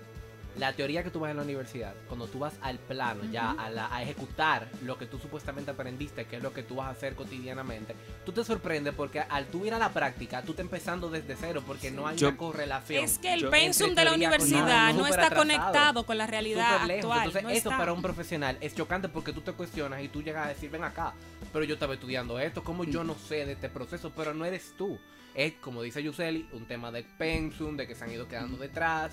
la 0.57 0.73
teoría 0.73 1.03
que 1.03 1.11
tú 1.11 1.19
vas 1.21 1.31
en 1.33 1.37
la 1.39 1.43
universidad, 1.43 1.95
cuando 2.07 2.27
tú 2.29 2.39
vas 2.39 2.55
al 2.61 2.79
plano, 2.79 3.25
ya 3.33 3.51
a, 3.53 3.71
la- 3.71 3.93
a 3.95 4.03
ejecutar 4.03 4.69
lo 4.83 4.97
que 4.97 5.07
tú 5.07 5.19
supuestamente 5.19 5.73
aprendiste, 5.73 6.27
que 6.27 6.37
es 6.37 6.43
lo 6.43 6.53
que 6.53 6.63
tú 6.63 6.77
vas 6.77 6.87
a 6.87 6.91
hacer 6.91 7.15
cotidianamente, 7.15 7.97
tú 8.25 8.31
te 8.33 8.45
sorprendes 8.45 8.95
porque 8.95 9.21
al 9.21 9.47
tú 9.47 9.67
ir 9.67 9.75
a 9.75 9.79
la 9.79 9.89
práctica, 9.93 10.43
tú 10.43 10.53
estás 10.53 10.65
empezando 10.65 11.11
desde 11.11 11.35
cero, 11.35 11.63
porque 11.67 11.91
no 11.91 12.07
hay 12.07 12.17
Yo- 12.17 12.29
una 12.29 12.37
correlación. 12.37 13.05
Es 13.05 13.19
que 13.19 13.35
el 13.35 13.41
Yo- 13.41 13.51
pensum 13.51 13.95
de 13.95 14.05
la 14.05 14.15
universidad 14.15 14.95
no, 14.95 15.07
está 15.07 15.27
atrasado. 15.27 15.41
conectado 15.43 16.07
con 16.07 16.19
la 16.19 16.27
realidad 16.27 16.77
actual. 16.85 17.19
Entonces, 17.19 17.43
no 17.43 17.49
eso 17.51 17.69
está. 17.71 17.79
para 17.79 17.93
un 17.93 18.03
profesional 18.03 18.57
es 18.61 18.75
chocante 18.75 19.09
porque 19.09 19.33
tú 19.33 19.41
te 19.41 19.53
cuestionas 19.53 20.03
y 20.03 20.09
tú 20.09 20.23
llegas 20.23 20.47
a 20.47 20.49
decir, 20.51 20.71
ven 20.71 20.85
acá, 20.85 21.15
pero 21.53 21.65
yo 21.65 21.75
estaba 21.75 21.95
estudiando 21.95 22.39
esto, 22.39 22.63
como 22.63 22.85
yo 22.85 23.03
no 23.05 23.15
sé 23.17 23.45
de 23.47 23.53
este 23.53 23.69
proceso, 23.69 24.13
pero 24.17 24.33
no 24.35 24.45
eres 24.45 24.75
tú. 24.79 24.99
Es, 25.35 25.55
como 25.55 25.83
dice 25.83 26.01
Yuseli, 26.01 26.49
un 26.53 26.65
tema 26.67 26.93
de 26.93 27.03
pensum, 27.03 27.77
de 27.77 27.89
que 27.89 27.97
se 27.97 28.05
han 28.05 28.13
ido 28.13 28.29
quedando 28.29 28.57
detrás, 28.57 29.13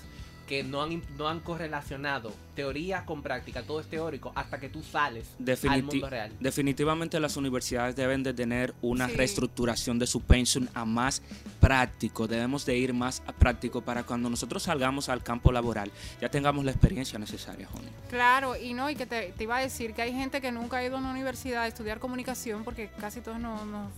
que 0.52 0.62
no 0.62 0.82
han, 0.82 1.02
no 1.16 1.28
han 1.28 1.40
correlacionado 1.40 2.30
teoría 2.54 3.06
con 3.06 3.22
práctica, 3.22 3.62
todo 3.62 3.80
es 3.80 3.86
teórico, 3.86 4.32
hasta 4.34 4.60
que 4.60 4.68
tú 4.68 4.82
sales 4.82 5.24
al 5.66 5.82
mundo 5.82 6.10
real. 6.10 6.30
Definitivamente 6.40 7.18
las 7.20 7.38
universidades 7.38 7.96
deben 7.96 8.22
de 8.22 8.34
tener 8.34 8.74
una 8.82 9.08
Sí. 9.08 9.14
reestructuración 9.16 9.98
de 9.98 10.06
su 10.06 10.20
pensum 10.20 10.66
a 10.74 10.84
más 10.84 11.22
práctico. 11.58 12.28
Debemos 12.28 12.66
de 12.66 12.76
ir 12.76 12.92
más 12.92 13.22
a 13.26 13.32
práctico 13.32 13.80
para 13.80 14.02
cuando 14.02 14.28
nosotros 14.28 14.64
salgamos 14.64 15.08
al 15.08 15.22
campo 15.22 15.52
laboral 15.52 15.90
ya 16.20 16.28
tengamos 16.28 16.66
la 16.66 16.72
experiencia 16.72 17.18
necesaria, 17.18 17.66
Joni. 17.72 17.88
Claro, 18.10 18.54
y 18.54 18.74
no, 18.74 18.90
y 18.90 18.94
que 18.94 19.06
te, 19.06 19.32
te 19.34 19.44
iba 19.44 19.56
a 19.56 19.60
decir 19.60 19.94
que 19.94 20.02
hay 20.02 20.12
gente 20.12 20.42
que 20.42 20.52
nunca 20.52 20.76
ha 20.76 20.84
ido 20.84 20.96
a 20.96 20.98
una 20.98 21.12
universidad 21.12 21.62
a 21.62 21.66
estudiar 21.66 21.98
comunicación 21.98 22.62
porque 22.62 22.90
casi 23.00 23.22
todos 23.22 23.38
no, 23.38 23.64
no- 23.64 23.88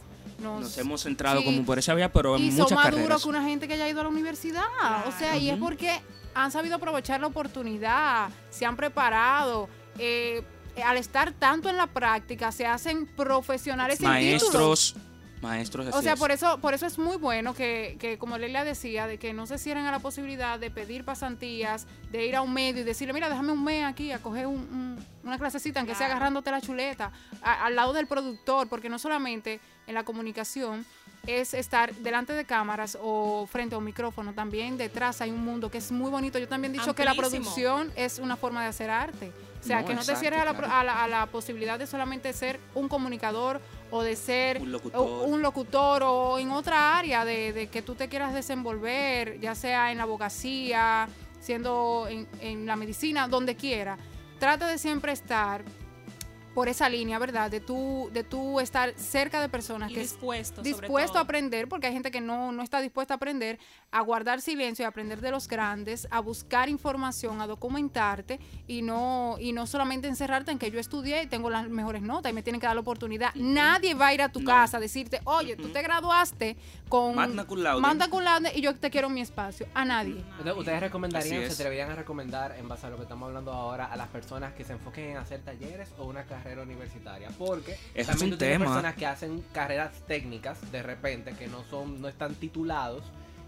nos, 0.40 0.60
Nos 0.62 0.78
hemos 0.78 1.02
centrado 1.02 1.40
sí. 1.40 1.44
como 1.44 1.64
por 1.64 1.78
esa 1.78 1.94
vía, 1.94 2.12
pero 2.12 2.36
en 2.36 2.44
y 2.44 2.50
son 2.52 2.66
más 2.74 2.84
carreras. 2.84 3.02
duros 3.02 3.22
que 3.22 3.28
una 3.28 3.44
gente 3.44 3.68
que 3.68 3.74
haya 3.74 3.88
ido 3.88 4.00
a 4.00 4.04
la 4.04 4.08
universidad. 4.10 4.64
O 5.06 5.12
sea, 5.16 5.36
y 5.36 5.48
es 5.50 5.56
porque 5.58 6.00
han 6.34 6.50
sabido 6.50 6.76
aprovechar 6.76 7.20
la 7.20 7.26
oportunidad, 7.28 8.28
se 8.50 8.66
han 8.66 8.76
preparado. 8.76 9.68
eh, 9.98 10.42
al 10.84 10.96
estar 10.96 11.30
tanto 11.30 11.68
en 11.70 11.76
la 11.76 11.86
práctica, 11.86 12.50
se 12.50 12.66
hacen 12.66 13.06
profesionales 13.06 13.98
sin. 13.98 14.08
Maestros, 14.08 14.96
maestros, 15.40 15.94
O 15.94 16.02
sea, 16.02 16.14
es. 16.14 16.18
por 16.18 16.32
eso, 16.32 16.58
por 16.58 16.74
eso 16.74 16.84
es 16.86 16.98
muy 16.98 17.16
bueno 17.16 17.54
que, 17.54 17.96
que, 18.00 18.18
como 18.18 18.38
Leila 18.38 18.64
decía, 18.64 19.06
de 19.06 19.18
que 19.18 19.32
no 19.34 19.46
se 19.46 19.56
cierren 19.58 19.86
a 19.86 19.92
la 19.92 20.00
posibilidad 20.00 20.58
de 20.58 20.72
pedir 20.72 21.04
pasantías, 21.04 21.86
de 22.10 22.26
ir 22.26 22.34
a 22.34 22.42
un 22.42 22.52
medio 22.52 22.80
y 22.80 22.84
decirle, 22.84 23.12
mira, 23.14 23.28
déjame 23.28 23.52
un 23.52 23.62
mes 23.62 23.84
aquí 23.84 24.10
a 24.10 24.18
coger 24.18 24.48
un- 24.48 24.56
un- 24.56 25.06
una 25.22 25.38
clasecita, 25.38 25.78
aunque 25.78 25.92
sea 25.94 26.06
Claro. 26.08 26.16
agarrándote 26.16 26.50
la 26.50 26.60
chuleta, 26.60 27.12
a- 27.40 27.66
al 27.66 27.76
lado 27.76 27.92
del 27.92 28.08
productor, 28.08 28.66
porque 28.68 28.88
no 28.88 28.98
solamente 28.98 29.60
en 29.86 29.94
la 29.94 30.02
comunicación 30.02 30.84
es 31.26 31.54
estar 31.54 31.94
delante 31.96 32.32
de 32.32 32.44
cámaras 32.44 32.98
o 33.00 33.46
frente 33.50 33.74
a 33.74 33.78
un 33.78 33.84
micrófono, 33.84 34.32
también 34.32 34.76
detrás 34.76 35.20
hay 35.20 35.30
un 35.30 35.44
mundo 35.44 35.70
que 35.70 35.78
es 35.78 35.90
muy 35.92 36.10
bonito. 36.10 36.38
Yo 36.38 36.48
también 36.48 36.74
he 36.74 36.78
dicho 36.78 36.94
que 36.94 37.04
la 37.04 37.14
producción 37.14 37.90
es 37.96 38.18
una 38.18 38.36
forma 38.36 38.62
de 38.62 38.68
hacer 38.68 38.90
arte. 38.90 39.32
O 39.60 39.66
sea, 39.66 39.80
No, 39.80 39.86
que 39.86 39.94
no 39.94 40.04
te 40.04 40.14
cierres 40.16 40.40
a 40.40 40.44
la, 40.44 40.50
a 40.50 40.84
la- 40.84 41.04
a 41.04 41.08
la 41.08 41.26
posibilidad 41.26 41.78
de 41.78 41.86
solamente 41.86 42.32
ser 42.34 42.60
un 42.74 42.86
comunicador 42.86 43.62
o 43.90 44.02
de 44.02 44.14
ser 44.14 44.60
Un 44.60 44.72
locutor. 44.72 45.00
o- 45.00 45.24
un 45.24 45.40
locutor 45.40 46.02
o 46.02 46.38
en 46.38 46.50
otra 46.50 46.98
área 46.98 47.24
de, 47.24 47.54
de 47.54 47.68
que 47.68 47.80
tú 47.80 47.94
te 47.94 48.08
quieras 48.10 48.34
desenvolver, 48.34 49.40
ya 49.40 49.54
sea 49.54 49.90
en 49.90 49.96
la 49.96 50.02
abogacía, 50.02 51.08
siendo 51.40 52.06
en, 52.10 52.26
en 52.40 52.66
la 52.66 52.76
medicina, 52.76 53.26
donde 53.26 53.56
quiera. 53.56 53.96
Trata 54.38 54.66
de 54.66 54.76
siempre 54.76 55.12
estar 55.12 55.62
por 56.54 56.68
esa 56.68 56.88
línea, 56.88 57.18
¿verdad? 57.18 57.50
De 57.50 57.60
tú, 57.60 58.08
de 58.12 58.22
tú 58.24 58.60
estar 58.60 58.94
cerca 58.96 59.40
de 59.40 59.48
personas 59.48 59.90
Y 59.90 59.94
que 59.94 60.00
dispuesto, 60.00 60.56
sobre 60.64 60.70
dispuesto 60.70 61.18
a 61.18 61.22
aprender, 61.22 61.68
porque 61.68 61.88
hay 61.88 61.92
gente 61.92 62.10
que 62.10 62.20
no, 62.20 62.52
no 62.52 62.62
está 62.62 62.80
dispuesta 62.80 63.14
a 63.14 63.16
aprender, 63.16 63.58
a 63.90 64.00
guardar 64.02 64.40
silencio 64.40 64.84
y 64.84 64.86
aprender 64.86 65.20
de 65.20 65.30
los 65.32 65.48
grandes, 65.48 66.06
a 66.10 66.20
buscar 66.20 66.68
información, 66.68 67.40
a 67.40 67.46
documentarte 67.46 68.38
y 68.68 68.82
no, 68.82 69.36
y 69.40 69.52
no 69.52 69.66
solamente 69.66 70.06
encerrarte 70.08 70.52
en 70.52 70.58
que 70.58 70.70
yo 70.70 70.78
estudié 70.78 71.24
y 71.24 71.26
tengo 71.26 71.50
las 71.50 71.68
mejores 71.68 72.02
notas 72.02 72.30
y 72.30 72.34
me 72.34 72.42
tienen 72.42 72.60
que 72.60 72.66
dar 72.66 72.76
la 72.76 72.82
oportunidad. 72.82 73.34
Nadie 73.34 73.94
va 73.94 74.08
a 74.08 74.14
ir 74.14 74.22
a 74.22 74.28
tu 74.30 74.40
No. 74.40 74.46
casa 74.46 74.76
a 74.76 74.80
decirte, 74.80 75.20
oye, 75.24 75.56
tú 75.56 75.70
te 75.70 75.82
graduaste 75.82 76.56
con 76.88 77.16
Magna 77.16 77.44
cum 77.44 77.58
laude. 77.58 77.80
magna 77.80 78.08
cum 78.08 78.22
laude 78.22 78.52
y 78.54 78.60
yo 78.60 78.74
te 78.76 78.90
quiero 78.90 79.08
en 79.08 79.14
mi 79.14 79.20
espacio. 79.22 79.66
A 79.74 79.84
nadie. 79.84 80.20
Entonces, 80.38 80.54
¿Ustedes 80.56 80.80
recomendarían, 80.80 81.40
se 81.40 81.46
es. 81.46 81.54
atreverían 81.54 81.90
a 81.90 81.96
recomendar, 81.96 82.54
en 82.58 82.68
base 82.68 82.86
a 82.86 82.90
lo 82.90 82.96
que 82.96 83.02
estamos 83.02 83.26
hablando 83.26 83.52
ahora, 83.52 83.86
a 83.86 83.96
las 83.96 84.08
personas 84.08 84.52
que 84.52 84.64
se 84.64 84.74
enfoquen 84.74 85.10
en 85.10 85.16
hacer 85.16 85.40
talleres 85.42 85.88
o 85.98 86.04
una 86.04 86.24
carrera 86.24 86.43
universitaria? 86.62 87.28
Porque 87.38 87.72
Ese 87.72 88.00
es 88.02 88.06
también 88.06 88.26
un 88.26 88.30
tú 88.32 88.38
tienes 88.38 88.58
tema. 88.58 88.70
personas 88.70 88.94
que 88.94 89.06
hacen 89.06 89.44
carreras 89.52 89.92
técnicas 90.06 90.70
de 90.70 90.82
repente 90.82 91.32
que 91.32 91.46
no 91.48 91.64
son, 91.64 92.00
no 92.00 92.08
están 92.08 92.34
titulados. 92.34 93.02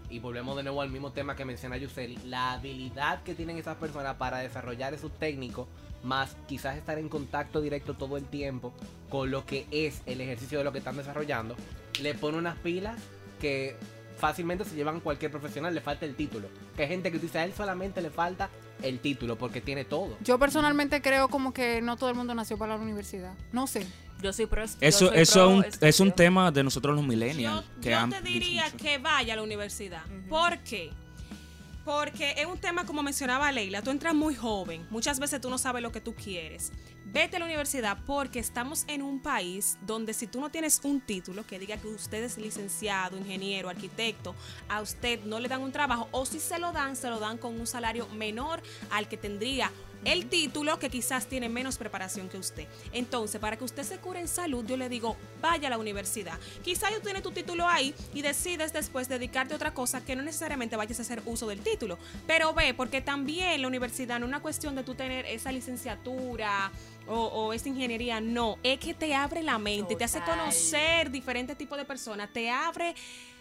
Y 0.09 0.19
volvemos 0.19 0.55
de 0.55 0.63
nuevo 0.63 0.81
al 0.81 0.89
mismo 0.89 1.11
tema 1.11 1.35
que 1.35 1.43
menciona 1.43 1.75
Yuseli, 1.75 2.17
la 2.25 2.53
habilidad 2.53 3.23
que 3.23 3.35
tienen 3.35 3.57
esas 3.57 3.75
personas 3.75 4.15
para 4.15 4.37
desarrollar 4.37 4.93
esos 4.93 5.11
técnicos, 5.19 5.67
más 6.01 6.37
quizás 6.47 6.77
estar 6.77 6.97
en 6.97 7.09
contacto 7.09 7.59
directo 7.59 7.93
todo 7.93 8.15
el 8.15 8.23
tiempo 8.23 8.73
con 9.09 9.31
lo 9.31 9.45
que 9.45 9.67
es 9.69 10.01
el 10.05 10.21
ejercicio 10.21 10.59
de 10.59 10.63
lo 10.63 10.71
que 10.71 10.77
están 10.77 10.95
desarrollando, 10.95 11.57
le 12.01 12.13
pone 12.13 12.37
unas 12.37 12.57
pilas 12.59 12.97
que 13.41 13.75
fácilmente 14.17 14.63
se 14.63 14.75
llevan 14.75 15.01
cualquier 15.01 15.29
profesional, 15.29 15.75
le 15.75 15.81
falta 15.81 16.05
el 16.05 16.15
título. 16.15 16.47
Que 16.77 16.83
hay 16.83 16.87
gente 16.87 17.11
que 17.11 17.19
dice 17.19 17.39
a 17.39 17.43
él 17.43 17.53
solamente 17.53 18.01
le 18.01 18.09
falta 18.09 18.49
el 18.81 18.99
título 18.99 19.37
porque 19.37 19.61
tiene 19.61 19.85
todo. 19.85 20.17
Yo 20.23 20.37
personalmente 20.39 21.01
creo 21.01 21.27
como 21.29 21.53
que 21.53 21.81
no 21.81 21.97
todo 21.97 22.09
el 22.09 22.15
mundo 22.15 22.33
nació 22.35 22.57
para 22.57 22.75
la 22.77 22.81
universidad. 22.81 23.33
No 23.51 23.67
sé. 23.67 23.85
Yo 24.21 24.33
soy 24.33 24.47
pro. 24.47 24.65
yo 24.65 24.71
Eso, 24.81 25.07
soy 25.09 25.19
eso 25.19 25.33
pro 25.49 25.61
es 25.63 25.77
un, 25.77 25.87
es 25.87 25.99
un 25.99 26.11
tema 26.11 26.51
de 26.51 26.63
nosotros 26.63 26.95
los 26.95 27.03
Yo, 27.03 27.07
millennials. 27.09 27.65
que 27.81 27.91
yo 27.91 27.97
han 27.99 28.09
te 28.09 28.21
diría 28.21 28.65
que 28.71 28.97
vaya 28.97 29.33
a 29.33 29.35
la 29.37 29.43
universidad. 29.43 30.01
¿Por 30.29 30.57
qué? 30.59 30.91
Porque 31.85 32.33
es 32.37 32.45
un 32.45 32.57
tema, 32.57 32.85
como 32.85 33.01
mencionaba 33.01 33.51
Leila, 33.51 33.81
tú 33.81 33.91
entras 33.91 34.13
muy 34.13 34.35
joven, 34.35 34.85
muchas 34.89 35.19
veces 35.19 35.39
tú 35.39 35.49
no 35.49 35.57
sabes 35.57 35.81
lo 35.81 35.91
que 35.91 36.01
tú 36.01 36.13
quieres. 36.15 36.71
Vete 37.09 37.37
a 37.37 37.39
la 37.39 37.45
universidad 37.45 37.97
porque 38.05 38.39
estamos 38.39 38.83
en 38.89 39.01
un 39.01 39.21
país 39.21 39.77
donde 39.87 40.13
si 40.13 40.27
tú 40.27 40.41
no 40.41 40.49
tienes 40.49 40.81
un 40.83 40.99
título 40.99 41.47
que 41.47 41.57
diga 41.57 41.77
que 41.77 41.87
usted 41.87 42.21
es 42.21 42.37
licenciado, 42.37 43.17
ingeniero, 43.17 43.69
arquitecto, 43.69 44.35
a 44.67 44.81
usted 44.81 45.23
no 45.23 45.39
le 45.39 45.47
dan 45.47 45.61
un 45.61 45.71
trabajo 45.71 46.09
o 46.11 46.25
si 46.25 46.41
se 46.41 46.59
lo 46.59 46.73
dan, 46.73 46.97
se 46.97 47.09
lo 47.09 47.19
dan 47.19 47.37
con 47.37 47.57
un 47.57 47.65
salario 47.65 48.09
menor 48.09 48.61
al 48.91 49.07
que 49.07 49.15
tendría 49.15 49.71
el 50.05 50.27
título 50.27 50.79
que 50.79 50.89
quizás 50.89 51.27
tiene 51.27 51.49
menos 51.49 51.77
preparación 51.77 52.29
que 52.29 52.37
usted. 52.37 52.67
Entonces, 52.93 53.41
para 53.41 53.57
que 53.57 53.63
usted 53.63 53.83
se 53.83 53.97
cure 53.97 54.19
en 54.19 54.27
salud, 54.27 54.65
yo 54.65 54.77
le 54.77 54.89
digo, 54.89 55.17
vaya 55.41 55.67
a 55.67 55.71
la 55.71 55.77
universidad. 55.77 56.37
Quizás 56.63 56.93
tú 56.93 57.01
tienes 57.01 57.23
tu 57.23 57.31
título 57.31 57.67
ahí 57.67 57.95
y 58.13 58.21
decides 58.21 58.73
después 58.73 59.09
dedicarte 59.09 59.53
a 59.53 59.55
otra 59.55 59.73
cosa 59.73 60.03
que 60.03 60.15
no 60.15 60.21
necesariamente 60.21 60.75
vayas 60.75 60.99
a 60.99 61.01
hacer 61.01 61.21
uso 61.25 61.47
del 61.47 61.61
título. 61.61 61.97
Pero 62.25 62.53
ve, 62.53 62.73
porque 62.73 63.01
también 63.01 63.61
la 63.61 63.67
universidad 63.67 64.19
no 64.19 64.25
es 64.25 64.29
una 64.29 64.41
cuestión 64.41 64.75
de 64.75 64.83
tú 64.83 64.95
tener 64.95 65.25
esa 65.25 65.51
licenciatura 65.51 66.71
o, 67.07 67.15
o 67.15 67.53
esa 67.53 67.69
ingeniería, 67.69 68.19
no, 68.21 68.57
es 68.63 68.79
que 68.79 68.93
te 68.93 69.13
abre 69.15 69.43
la 69.43 69.57
mente, 69.57 69.95
te 69.95 70.03
hace 70.03 70.21
conocer 70.21 71.09
diferentes 71.11 71.57
tipos 71.57 71.77
de 71.77 71.85
personas, 71.85 72.29
te 72.31 72.49
abre... 72.49 72.95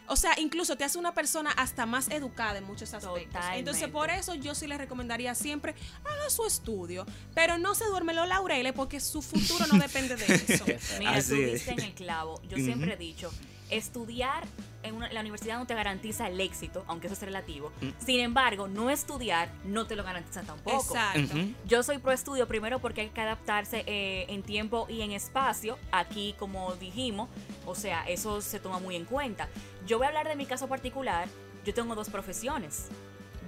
O 0.08 0.14
sea, 0.14 0.38
incluso 0.38 0.76
te 0.76 0.84
hace 0.84 0.98
una 0.98 1.12
persona 1.12 1.50
hasta 1.56 1.84
más 1.84 2.08
educada 2.10 2.58
en 2.58 2.62
muchos 2.64 2.94
aspectos. 2.94 3.42
Entonces, 3.54 3.82
Totalmente. 3.82 3.88
por 3.88 4.10
eso 4.10 4.34
yo 4.36 4.54
sí 4.54 4.68
le 4.68 4.78
recomendaría 4.78 5.34
siempre 5.34 5.74
haga 6.04 6.30
su 6.30 6.46
estudio, 6.46 7.04
pero 7.34 7.58
no 7.58 7.74
se 7.74 7.86
duerme 7.86 8.14
los 8.14 8.28
laureles 8.28 8.72
porque 8.72 9.00
su 9.00 9.20
futuro 9.20 9.66
no 9.66 9.76
depende 9.80 10.14
de 10.14 10.24
eso. 10.46 10.64
Mira, 11.00 11.10
Así 11.16 11.30
tú 11.30 11.40
es. 11.40 11.52
diste 11.54 11.72
en 11.72 11.80
el 11.80 11.94
clavo. 11.94 12.40
Yo 12.48 12.56
siempre 12.56 12.92
he 12.92 12.96
dicho, 12.96 13.32
estudiar 13.68 14.46
en 14.86 14.94
una- 14.96 15.12
la 15.12 15.20
universidad 15.20 15.58
no 15.58 15.66
te 15.66 15.74
garantiza 15.74 16.26
el 16.28 16.40
éxito, 16.40 16.84
aunque 16.86 17.06
eso 17.06 17.14
es 17.14 17.22
relativo. 17.22 17.72
Mm. 17.80 17.88
Sin 18.04 18.20
embargo, 18.20 18.68
no 18.68 18.90
estudiar 18.90 19.50
no 19.64 19.86
te 19.86 19.96
lo 19.96 20.04
garantiza 20.04 20.42
tampoco. 20.42 20.76
Exacto. 20.94 21.34
Yo 21.66 21.82
soy 21.82 21.98
pro 21.98 22.12
estudio 22.12 22.46
primero 22.48 22.78
porque 22.78 23.02
hay 23.02 23.08
que 23.10 23.20
adaptarse 23.20 23.84
eh, 23.86 24.26
en 24.28 24.42
tiempo 24.42 24.86
y 24.88 25.02
en 25.02 25.12
espacio. 25.12 25.78
Aquí, 25.92 26.34
como 26.38 26.74
dijimos, 26.76 27.28
o 27.64 27.74
sea, 27.74 28.04
eso 28.08 28.40
se 28.40 28.60
toma 28.60 28.78
muy 28.78 28.96
en 28.96 29.04
cuenta. 29.04 29.48
Yo 29.86 29.98
voy 29.98 30.06
a 30.06 30.08
hablar 30.08 30.28
de 30.28 30.36
mi 30.36 30.46
caso 30.46 30.68
particular. 30.68 31.28
Yo 31.64 31.74
tengo 31.74 31.94
dos 31.94 32.08
profesiones. 32.10 32.88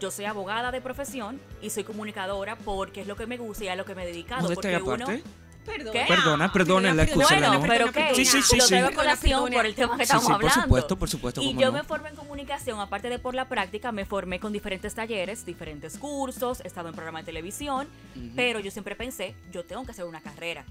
Yo 0.01 0.11
soy 0.13 0.27
abogada 0.27 0.71
de 0.71 0.81
profesión 0.81 1.41
y 1.61 1.71
soy 1.71 1.83
comunicadora 1.83 2.57
porque 2.57 3.01
es 3.01 3.07
lo 3.09 3.17
que 3.17 3.27
me 3.27 3.37
gusta 3.37 3.65
y 3.65 3.69
a 3.69 3.75
lo 3.77 3.85
que 3.85 3.95
me 3.97 4.05
he 4.05 4.07
dedicado. 4.07 4.43
Porque 4.55 4.77
uno, 4.77 4.95
aparte. 5.05 5.23
Perdona. 5.69 5.93
¿Qué? 5.93 6.05
Perdona, 6.09 6.53
perdona 6.53 6.95
la 6.95 7.03
excusa, 7.05 7.35
bueno, 7.35 7.51
Leonor. 7.51 7.69
pero 7.69 7.93
¿qué? 7.93 8.15
Sí, 8.15 8.25
sí, 8.25 8.43
sí, 8.43 8.57
lo 8.57 8.63
sí. 8.65 8.69
traigo 8.71 8.89
a 8.89 8.93
colación 8.93 9.53
por 9.53 9.67
el 9.67 9.75
tema 9.75 9.97
que 9.97 9.99
Sí, 9.99 10.03
estamos 10.05 10.25
sí, 10.25 10.33
por 10.33 10.37
hablando. 10.43 10.63
supuesto, 10.63 10.97
por 10.99 11.09
supuesto, 11.09 11.41
Y 11.43 11.55
yo 11.55 11.67
no. 11.67 11.73
me 11.73 11.85
formé 11.85 12.09
en 12.11 12.17
comunicación, 12.17 12.81
aparte 12.81 13.09
de 13.09 13.19
por 13.19 13.35
la 13.35 13.49
práctica, 13.49 13.93
me 13.93 14.05
formé 14.05 14.41
con 14.41 14.53
diferentes 14.53 14.95
talleres, 14.95 15.45
diferentes 15.47 15.99
cursos, 15.99 16.61
he 16.65 16.67
estado 16.67 16.89
en 16.89 16.95
programas 16.95 17.23
de 17.23 17.27
televisión, 17.27 17.87
pero 18.35 18.61
yo 18.61 18.71
siempre 18.71 18.97
pensé, 18.97 19.35
yo 19.53 19.65
tengo 19.65 19.85
que 19.85 19.93
hacer 19.93 20.05
una 20.05 20.21
carrera. 20.21 20.65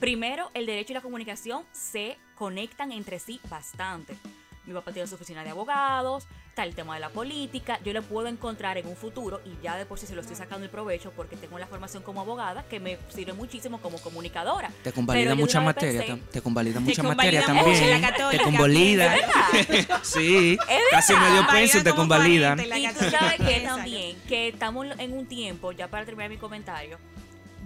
Primero, 0.00 0.50
el 0.54 0.66
derecho 0.66 0.92
y 0.92 0.94
la 0.94 1.00
comunicación 1.00 1.64
se 1.72 2.18
conectan 2.34 2.92
entre 2.92 3.18
sí 3.18 3.40
bastante. 3.48 4.16
Mi 4.66 4.74
papá 4.74 4.90
tiene 4.92 5.06
su 5.06 5.14
oficina 5.14 5.44
de 5.44 5.50
abogados, 5.50 6.26
está 6.48 6.64
el 6.64 6.74
tema 6.74 6.94
de 6.94 7.00
la 7.00 7.08
política, 7.10 7.78
yo 7.84 7.92
lo 7.92 8.02
puedo 8.02 8.26
encontrar 8.26 8.76
en 8.78 8.88
un 8.88 8.96
futuro 8.96 9.40
y 9.44 9.62
ya 9.62 9.76
de 9.76 9.86
por 9.86 9.98
sí 10.00 10.06
se 10.06 10.14
lo 10.16 10.22
estoy 10.22 10.34
sacando 10.34 10.64
el 10.64 10.70
provecho 10.70 11.12
porque 11.14 11.36
tengo 11.36 11.56
la 11.58 11.68
formación 11.68 12.02
como 12.02 12.20
abogada 12.20 12.64
que 12.64 12.80
me 12.80 12.98
sirve 13.14 13.32
muchísimo 13.32 13.80
como 13.80 13.98
comunicadora. 13.98 14.70
Te 14.82 14.92
convalida 14.92 15.36
mucha 15.36 15.60
materia, 15.60 16.02
pensé- 16.04 16.22
te 16.32 16.42
convalida 16.42 16.80
mucha 16.80 17.02
convalida 17.02 17.40
materia 17.42 17.46
también. 17.46 17.82
en 17.94 18.00
la 18.02 18.10
católica, 18.10 18.38
te 18.38 18.44
convalida. 18.44 19.16
sí, 20.02 20.58
Es 20.68 20.82
casi 20.90 21.12
medio 21.14 21.36
Convalida 21.46 21.52
peso 21.52 21.78
te. 21.84 22.56
40 22.56 22.78
y 22.78 22.92
tú 22.94 23.04
sabes 23.16 23.40
que 23.48 23.60
también, 23.60 24.16
que 24.26 24.48
estamos 24.48 24.86
en 24.98 25.12
un 25.12 25.26
tiempo, 25.26 25.70
ya 25.72 25.86
para 25.88 26.04
terminar 26.04 26.28
mi 26.30 26.38
comentario, 26.38 26.98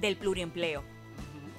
del 0.01 0.17
pluriempleo. 0.17 0.83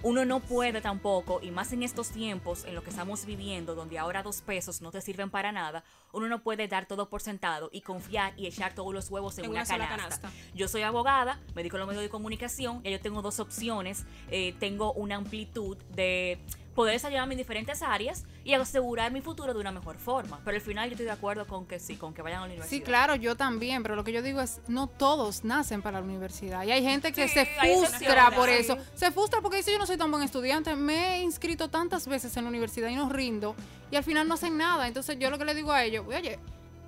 Uno 0.04 0.26
no 0.26 0.40
puede 0.40 0.82
tampoco, 0.82 1.40
y 1.44 1.52
más 1.52 1.72
en 1.74 1.84
estos 1.84 2.10
tiempos 2.10 2.66
en 2.66 2.74
los 2.74 2.84
que 2.84 2.90
estamos 2.90 3.26
viviendo, 3.26 3.76
donde 3.76 4.00
ahora 4.00 4.24
dos 4.24 4.42
pesos 4.42 4.82
no 4.82 4.92
te 4.92 5.00
sirven 5.00 5.30
para 5.30 5.52
nada, 5.52 5.84
uno 6.12 6.28
no 6.28 6.42
puede 6.42 6.68
dar 6.68 6.88
todo 6.88 7.08
por 7.08 7.22
sentado 7.22 7.70
y 7.72 7.82
confiar 7.82 8.34
y 8.36 8.48
echar 8.48 8.74
todos 8.74 8.94
los 8.94 9.12
huevos 9.12 9.38
en, 9.38 9.46
En 9.46 9.52
una, 9.52 9.64
canasta. 9.64 9.96
canasta. 9.96 10.32
Yo 10.56 10.68
soy 10.68 10.82
abogada, 10.82 11.40
me 11.54 11.62
dedico 11.62 11.78
a 11.78 11.80
los 11.80 11.88
medios 11.88 12.04
de 12.04 12.10
comunicación, 12.10 12.82
ya 12.84 12.90
yo 12.90 13.00
tengo 13.00 13.22
dos 13.22 13.40
opciones, 13.40 14.06
eh, 14.32 14.56
tengo 14.60 14.92
una 14.94 15.18
amplitud 15.18 15.78
de 15.96 16.40
poder 16.82 16.96
desarrollarme 16.96 17.36
en 17.36 17.38
diferentes 17.38 17.84
áreas 17.84 18.26
y 18.44 18.56
asegurar 18.56 19.12
mi 19.12 19.22
futuro 19.22 19.54
de 19.54 19.60
una 19.60 19.72
mejor 19.72 19.98
forma. 19.98 20.39
Pero 20.44 20.56
al 20.56 20.62
final 20.62 20.89
yo 20.89 20.94
estoy 20.94 21.06
de 21.06 21.12
acuerdo 21.12 21.46
con 21.46 21.67
que 21.67 21.78
sí, 21.78 21.96
con 21.96 22.12
que 22.12 22.24
vayan 22.24 22.39
a 22.39 22.41
la 22.41 22.46
universidad. 22.48 22.76
Sí, 22.76 22.82
claro, 22.82 23.13
yo 23.13 23.36
también, 23.36 23.84
pero 23.84 23.96
lo 23.96 24.04
que 24.04 24.12
yo 24.12 24.24
digo 24.24 24.41
es, 24.41 24.62
no 24.67 24.88
todos 24.88 25.44
nacen 25.44 25.84
para 25.84 26.00
la 26.00 26.06
universidad. 26.06 26.63
Y 26.63 26.72
hay 26.72 26.82
gente 26.82 27.12
que 27.12 27.28
Sí, 27.28 27.36
se 27.36 27.46
frustra 27.46 28.32
por 28.32 28.50
eso. 28.50 28.80
Se 28.96 29.12
frustra 29.12 29.41
porque 29.41 29.58
dice, 29.58 29.72
yo 29.72 29.78
no 29.78 29.86
soy 29.86 29.98
tan 29.98 30.10
buen 30.10 30.24
estudiante. 30.24 30.76
Me 30.76 31.17
he 31.17 31.22
inscrito 31.22 31.70
tantas 31.70 32.08
veces 32.08 32.36
en 32.36 32.46
la 32.46 32.50
universidad 32.50 32.89
y 32.89 32.96
no 32.96 33.10
rindo. 33.10 33.56
Y 33.91 33.96
al 33.96 34.04
final 34.04 34.28
no 34.28 34.34
hacen 34.34 34.58
nada. 34.58 34.88
Entonces 34.88 35.20
yo 35.20 35.30
lo 35.30 35.38
que 35.38 35.46
le 35.46 35.54
digo 35.54 35.72
a 35.72 35.84
ellos, 35.84 36.04
oye, 36.08 36.39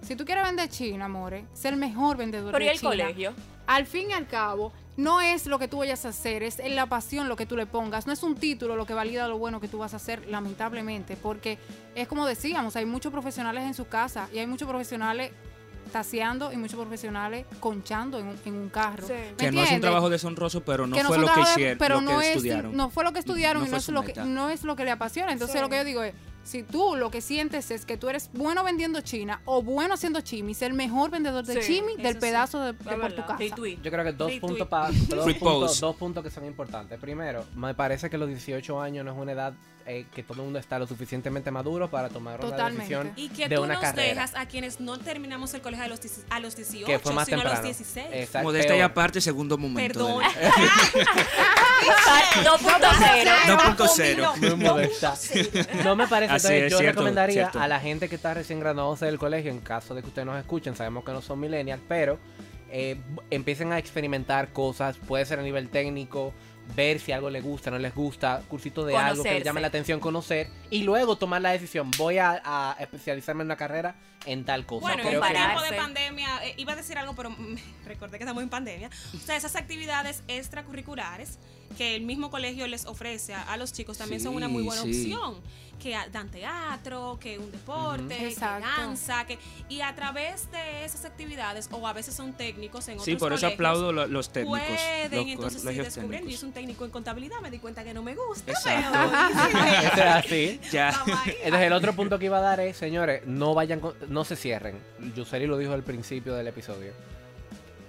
si 0.04 0.16
tú 0.16 0.26
quieres 0.26 0.44
vender 0.44 0.70
China, 0.70 1.06
amore, 1.06 1.46
ser 1.54 1.74
el 1.74 1.80
mejor 1.80 2.18
vendedor 2.18 2.52
Pero 2.52 2.64
¿y 2.64 2.68
de 2.68 2.74
el 2.74 2.80
China. 2.80 2.90
colegio? 2.92 3.34
Al 3.68 3.86
fin 3.86 4.10
y 4.10 4.14
al 4.14 4.28
cabo, 4.28 4.72
no 4.98 5.22
es 5.22 5.46
lo 5.48 5.58
que 5.58 5.68
tú 5.68 5.78
vayas 5.80 6.06
a 6.06 6.10
hacer, 6.10 6.44
es 6.44 6.60
en 6.60 6.76
la 6.76 6.86
pasión 6.88 7.30
lo 7.30 7.36
que 7.36 7.46
tú 7.46 7.56
le 7.56 7.66
pongas. 7.66 8.06
No 8.08 8.14
es 8.14 8.22
un 8.24 8.36
título 8.36 8.76
lo 8.76 8.86
que 8.86 8.94
valida 8.94 9.28
lo 9.28 9.38
bueno 9.38 9.60
que 9.62 9.68
tú 9.68 9.78
vas 9.78 9.94
a 9.94 9.98
hacer, 9.98 10.28
lamentablemente, 10.28 11.16
porque 11.16 11.58
es 11.96 12.08
como 12.08 12.26
decíamos, 12.28 12.76
hay 12.76 12.86
muchos 12.86 13.12
profesionales 13.12 13.64
en 13.64 13.74
su 13.74 13.88
casa 13.88 14.28
y 14.34 14.40
hay 14.40 14.48
muchos 14.48 14.68
profesionales 14.68 15.32
taseando 15.92 16.52
y 16.52 16.58
muchos 16.58 16.80
profesionales 16.80 17.46
conchando 17.60 18.18
en 18.18 18.28
un, 18.28 18.40
en 18.46 18.54
un 18.56 18.70
carro. 18.70 19.06
Sí. 19.06 19.14
¿Me 19.14 19.36
Que 19.38 19.52
no 19.52 19.62
es 19.62 19.72
un 19.72 19.82
trabajo 19.82 20.10
deshonroso, 20.10 20.62
pero 20.64 20.88
no 20.88 20.96
Que 20.96 21.04
fue 21.04 21.18
son 21.18 21.26
lo 21.26 21.34
que 21.34 21.42
hicieron, 21.42 21.78
pero 21.78 21.96
lo 21.96 22.02
no 22.02 22.20
que 22.20 22.26
es, 22.30 22.36
estudiaron. 22.38 22.76
no 22.76 22.90
fue 22.90 23.04
lo 23.04 23.14
que 23.14 23.20
estudiaron 23.20 23.62
No 23.64 23.68
y 23.68 23.72
no 23.72 23.76
fue 23.76 23.80
es 23.80 23.90
lo 23.90 24.02
que 24.02 24.14
no 24.26 24.50
es 24.50 24.64
lo 24.64 24.76
que 24.76 24.86
le 24.86 24.92
apasiona. 24.92 25.32
Entonces 25.32 25.56
Sí. 25.58 25.62
lo 25.62 25.70
que 25.70 25.78
yo 25.78 25.84
digo 25.84 26.02
es 26.04 26.14
si 26.44 26.64
tú 26.64 26.96
lo 26.96 27.10
que 27.10 27.22
sientes 27.22 27.72
es 27.72 27.86
que 27.86 27.98
tú 27.98 28.10
eres 28.10 28.30
bueno 28.34 28.64
vendiendo 28.64 29.02
china 29.02 29.42
o 29.46 29.62
bueno 29.64 29.94
haciendo 29.94 30.22
chimis, 30.22 30.62
el 30.62 30.74
mejor 30.74 31.10
vendedor 31.10 31.46
de 31.46 31.62
Sí, 31.62 31.76
chimi 31.78 31.94
eso 31.94 32.02
del 32.04 32.14
sí. 32.16 32.20
pedazo 32.20 32.60
de, 32.60 32.74
por 32.74 33.14
tu 33.14 33.22
casa. 33.22 33.38
Retweet. 33.38 33.78
Yo 33.82 33.92
creo 33.92 34.04
que 34.04 34.12
dos 34.12 34.30
Retweet. 34.32 34.42
puntos, 34.42 34.68
pa- 34.68 34.90
dos, 34.92 35.34
puntos, 35.34 35.80
dos 35.80 35.96
puntos 35.96 36.24
que 36.24 36.30
son 36.30 36.46
importantes. 36.46 37.00
Primero, 37.00 37.46
me 37.56 37.74
parece 37.74 38.10
que 38.10 38.18
los 38.18 38.28
18 38.28 38.82
años 38.82 39.06
no 39.06 39.12
es 39.14 39.18
una 39.18 39.32
edad 39.32 39.54
eh, 39.86 40.06
que 40.14 40.24
todo 40.24 40.36
el 40.40 40.44
mundo 40.46 40.60
está 40.60 40.80
lo 40.80 40.88
suficientemente 40.88 41.52
maduro 41.52 41.90
para 41.90 42.10
tomar 42.10 42.44
una 42.44 42.70
decisión 42.70 43.12
Y 43.16 43.30
que 43.30 43.50
de 43.50 43.56
tú 43.58 43.64
una 43.64 43.74
nos 43.74 43.82
carrera. 43.84 44.08
dejas 44.10 44.36
a 44.36 44.46
quienes 44.48 44.80
no 44.80 44.98
terminamos 44.98 45.54
el 45.54 45.62
colegio 45.62 45.86
a 45.86 45.88
los, 45.90 46.02
10 46.02 46.26
a 46.30 46.40
los 46.40 46.56
18, 46.56 46.86
que 46.86 47.00
fue 47.00 47.14
más 47.14 47.26
sino 47.28 47.42
a 47.42 47.44
los 47.44 47.62
16. 47.64 48.08
Exacto, 48.12 48.48
Modesta 48.48 48.76
y 48.76 48.80
aparte, 48.82 49.20
segundo 49.22 49.58
momento. 49.58 50.00
Perdón. 50.00 50.24
de- 50.24 50.50
2.0. 52.44 53.46
2.0. 53.48 54.38
Muy 54.56 54.56
modesta. 54.66 55.14
No 55.84 55.96
me 55.96 56.08
parece. 56.08 56.34
Así 56.34 56.48
Entonces, 56.48 56.64
es, 56.66 56.72
yo 56.72 56.78
cierto, 56.80 57.00
recomendaría 57.02 57.34
cierto. 57.44 57.60
a 57.60 57.68
la 57.68 57.80
gente 57.80 58.10
que 58.10 58.16
está 58.16 58.34
recién 58.34 58.60
graduándose 58.60 59.06
del 59.06 59.18
colegio, 59.18 59.52
en 59.52 59.60
caso 59.60 59.94
de 59.96 60.02
que 60.02 60.08
ustedes 60.08 60.26
nos 60.26 60.38
escuchen, 60.40 60.76
sabemos 60.76 61.04
que 61.04 61.12
no 61.12 61.22
son 61.22 61.40
millennials, 61.40 61.82
pero 61.88 62.20
eh, 62.72 62.98
empiecen 63.30 63.72
a 63.72 63.78
experimentar 63.78 64.50
cosas, 64.54 64.98
puede 64.98 65.26
ser 65.26 65.40
a 65.40 65.44
nivel 65.44 65.70
técnico, 65.70 66.34
ver 66.76 67.00
si 67.00 67.12
algo 67.12 67.30
les 67.30 67.44
gusta, 67.44 67.70
no 67.72 67.78
les 67.80 67.94
gusta, 67.94 68.42
cursito 68.48 68.86
de 68.86 68.96
algo 68.96 69.24
que 69.24 69.34
les 69.36 69.44
llame 69.44 69.62
la 69.62 69.68
atención, 69.68 70.00
conocer, 70.00 70.48
y 70.70 70.84
luego 70.84 71.18
tomar 71.18 71.42
la 71.42 71.52
decisión, 71.52 71.92
voy 71.98 72.18
a, 72.18 72.42
a 72.44 72.76
especializarme 72.80 73.42
en 73.42 73.48
una 73.48 73.58
carrera 73.58 73.96
en 74.26 74.46
tal 74.46 74.66
cosa. 74.66 74.82
Bueno, 74.88 75.04
en 75.04 75.10
Creo 75.10 75.22
que- 75.22 75.28
tiempo 75.34 75.62
de 75.62 75.74
pandemia, 75.74 76.23
iba 76.58 76.74
a 76.74 76.76
decir 76.76 76.98
algo, 76.98 77.14
pero 77.16 77.36
recordé 77.86 78.18
que 78.18 78.24
estamos 78.24 78.44
en 78.44 78.50
pandemia. 78.50 78.90
O 79.14 79.18
sea, 79.20 79.36
esas 79.36 79.56
actividades 79.56 80.24
extracurriculares 80.28 81.38
que 81.78 81.96
el 81.96 82.04
mismo 82.04 82.30
colegio 82.30 82.68
les 82.68 82.86
ofrece 82.86 83.34
a, 83.34 83.42
a 83.44 83.58
los 83.58 83.74
chicos 83.74 83.98
también 83.98 84.22
son 84.22 84.36
una 84.36 84.48
muy 84.48 84.64
buena 84.64 84.82
sí. 84.84 84.90
opción. 85.14 85.42
Que 85.82 85.98
dan 86.14 86.30
teatro, 86.30 87.18
que 87.20 87.38
un 87.40 87.52
deporte, 87.52 88.16
que 88.16 88.28
Exacto. 88.30 88.66
danza, 88.78 89.26
que 89.26 89.38
y 89.68 89.82
a 89.82 89.94
través 89.94 90.50
de 90.52 90.86
esas 90.86 91.04
actividades, 91.04 91.68
o 91.72 91.86
a 91.86 91.92
veces 91.92 92.14
son 92.16 92.32
técnicos 92.32 92.88
en 92.88 92.94
otros 92.94 93.06
Sí, 93.06 93.16
por 93.18 93.34
eso 93.34 93.48
aplaudo 93.48 93.92
lo- 93.92 94.08
los 94.08 94.32
técnicos. 94.32 94.60
Pueden 94.60 95.12
los 95.12 95.28
entonces 95.28 95.64
descubriendo. 95.96 96.30
Yo 96.30 96.38
soy 96.38 96.48
un 96.48 96.54
técnico 96.54 96.86
en 96.86 96.92
contabilidad, 96.92 97.42
me 97.42 97.52
di 97.52 97.58
cuenta 97.60 97.84
que 97.84 97.94
no 97.94 98.02
me 98.02 98.16
gusta. 98.16 98.52
Exacto. 98.52 99.12
pero- 99.96 100.10
así. 100.12 100.60
Ya. 100.72 100.90
Entonces 101.44 101.68
el 101.68 101.74
otro 101.74 101.94
punto 101.94 102.18
que 102.18 102.26
iba 102.26 102.38
a 102.38 102.42
dar 102.42 102.60
es, 102.62 102.78
señores, 102.78 103.24
no 103.26 103.54
vayan, 103.54 103.82
con- 103.82 103.96
no 104.08 104.24
se 104.24 104.38
cierren. 104.38 104.80
Yuseli 105.16 105.48
lo 105.48 105.58
dijo 105.58 105.74
al 105.74 105.84
principio 105.84 106.34
del 106.44 106.50
episodio. 106.54 106.92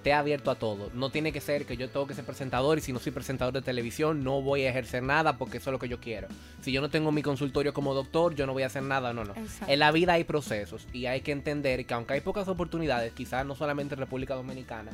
Te 0.03 0.12
abierto 0.12 0.51
a 0.51 0.55
todo. 0.57 0.90
No 0.93 1.09
tiene 1.09 1.33
que 1.33 1.40
ser 1.40 1.64
que 1.64 1.79
yo 1.79 1.88
tengo 1.88 2.07
que 2.07 2.12
ser 2.12 2.27
presentador 2.27 2.77
y 2.77 2.83
si 2.83 2.93
no 2.93 2.99
soy 2.99 3.11
presentador 3.11 3.55
de 3.55 3.62
televisión 3.62 4.23
no 4.23 4.43
voy 4.43 4.64
a 4.64 4.69
ejercer 4.69 5.03
nada 5.03 5.38
porque 5.38 5.57
eso 5.57 5.71
es 5.71 5.73
lo 5.73 5.79
que 5.79 5.88
yo 5.88 5.99
quiero. 5.99 6.29
Si 6.61 6.73
yo 6.73 6.83
no 6.83 6.90
tengo 6.90 7.11
mi 7.11 7.23
consultorio 7.23 7.73
como 7.73 7.95
doctor, 7.95 8.35
yo 8.35 8.45
no 8.47 8.53
voy 8.53 8.64
a 8.64 8.67
hacer 8.67 8.83
nada, 8.83 9.14
no, 9.14 9.25
no. 9.25 9.33
Exacto. 9.35 9.73
En 9.73 9.79
la 9.79 9.90
vida 9.93 10.12
hay 10.12 10.25
procesos 10.25 10.87
y 10.93 11.07
hay 11.07 11.23
que 11.23 11.33
entender 11.33 11.87
que 11.87 11.95
aunque 11.95 12.12
hay 12.14 12.21
pocas 12.21 12.47
oportunidades, 12.49 13.14
quizás 13.14 13.47
no 13.47 13.55
solamente 13.57 13.95
en 13.95 14.01
República 14.01 14.35
Dominicana, 14.35 14.90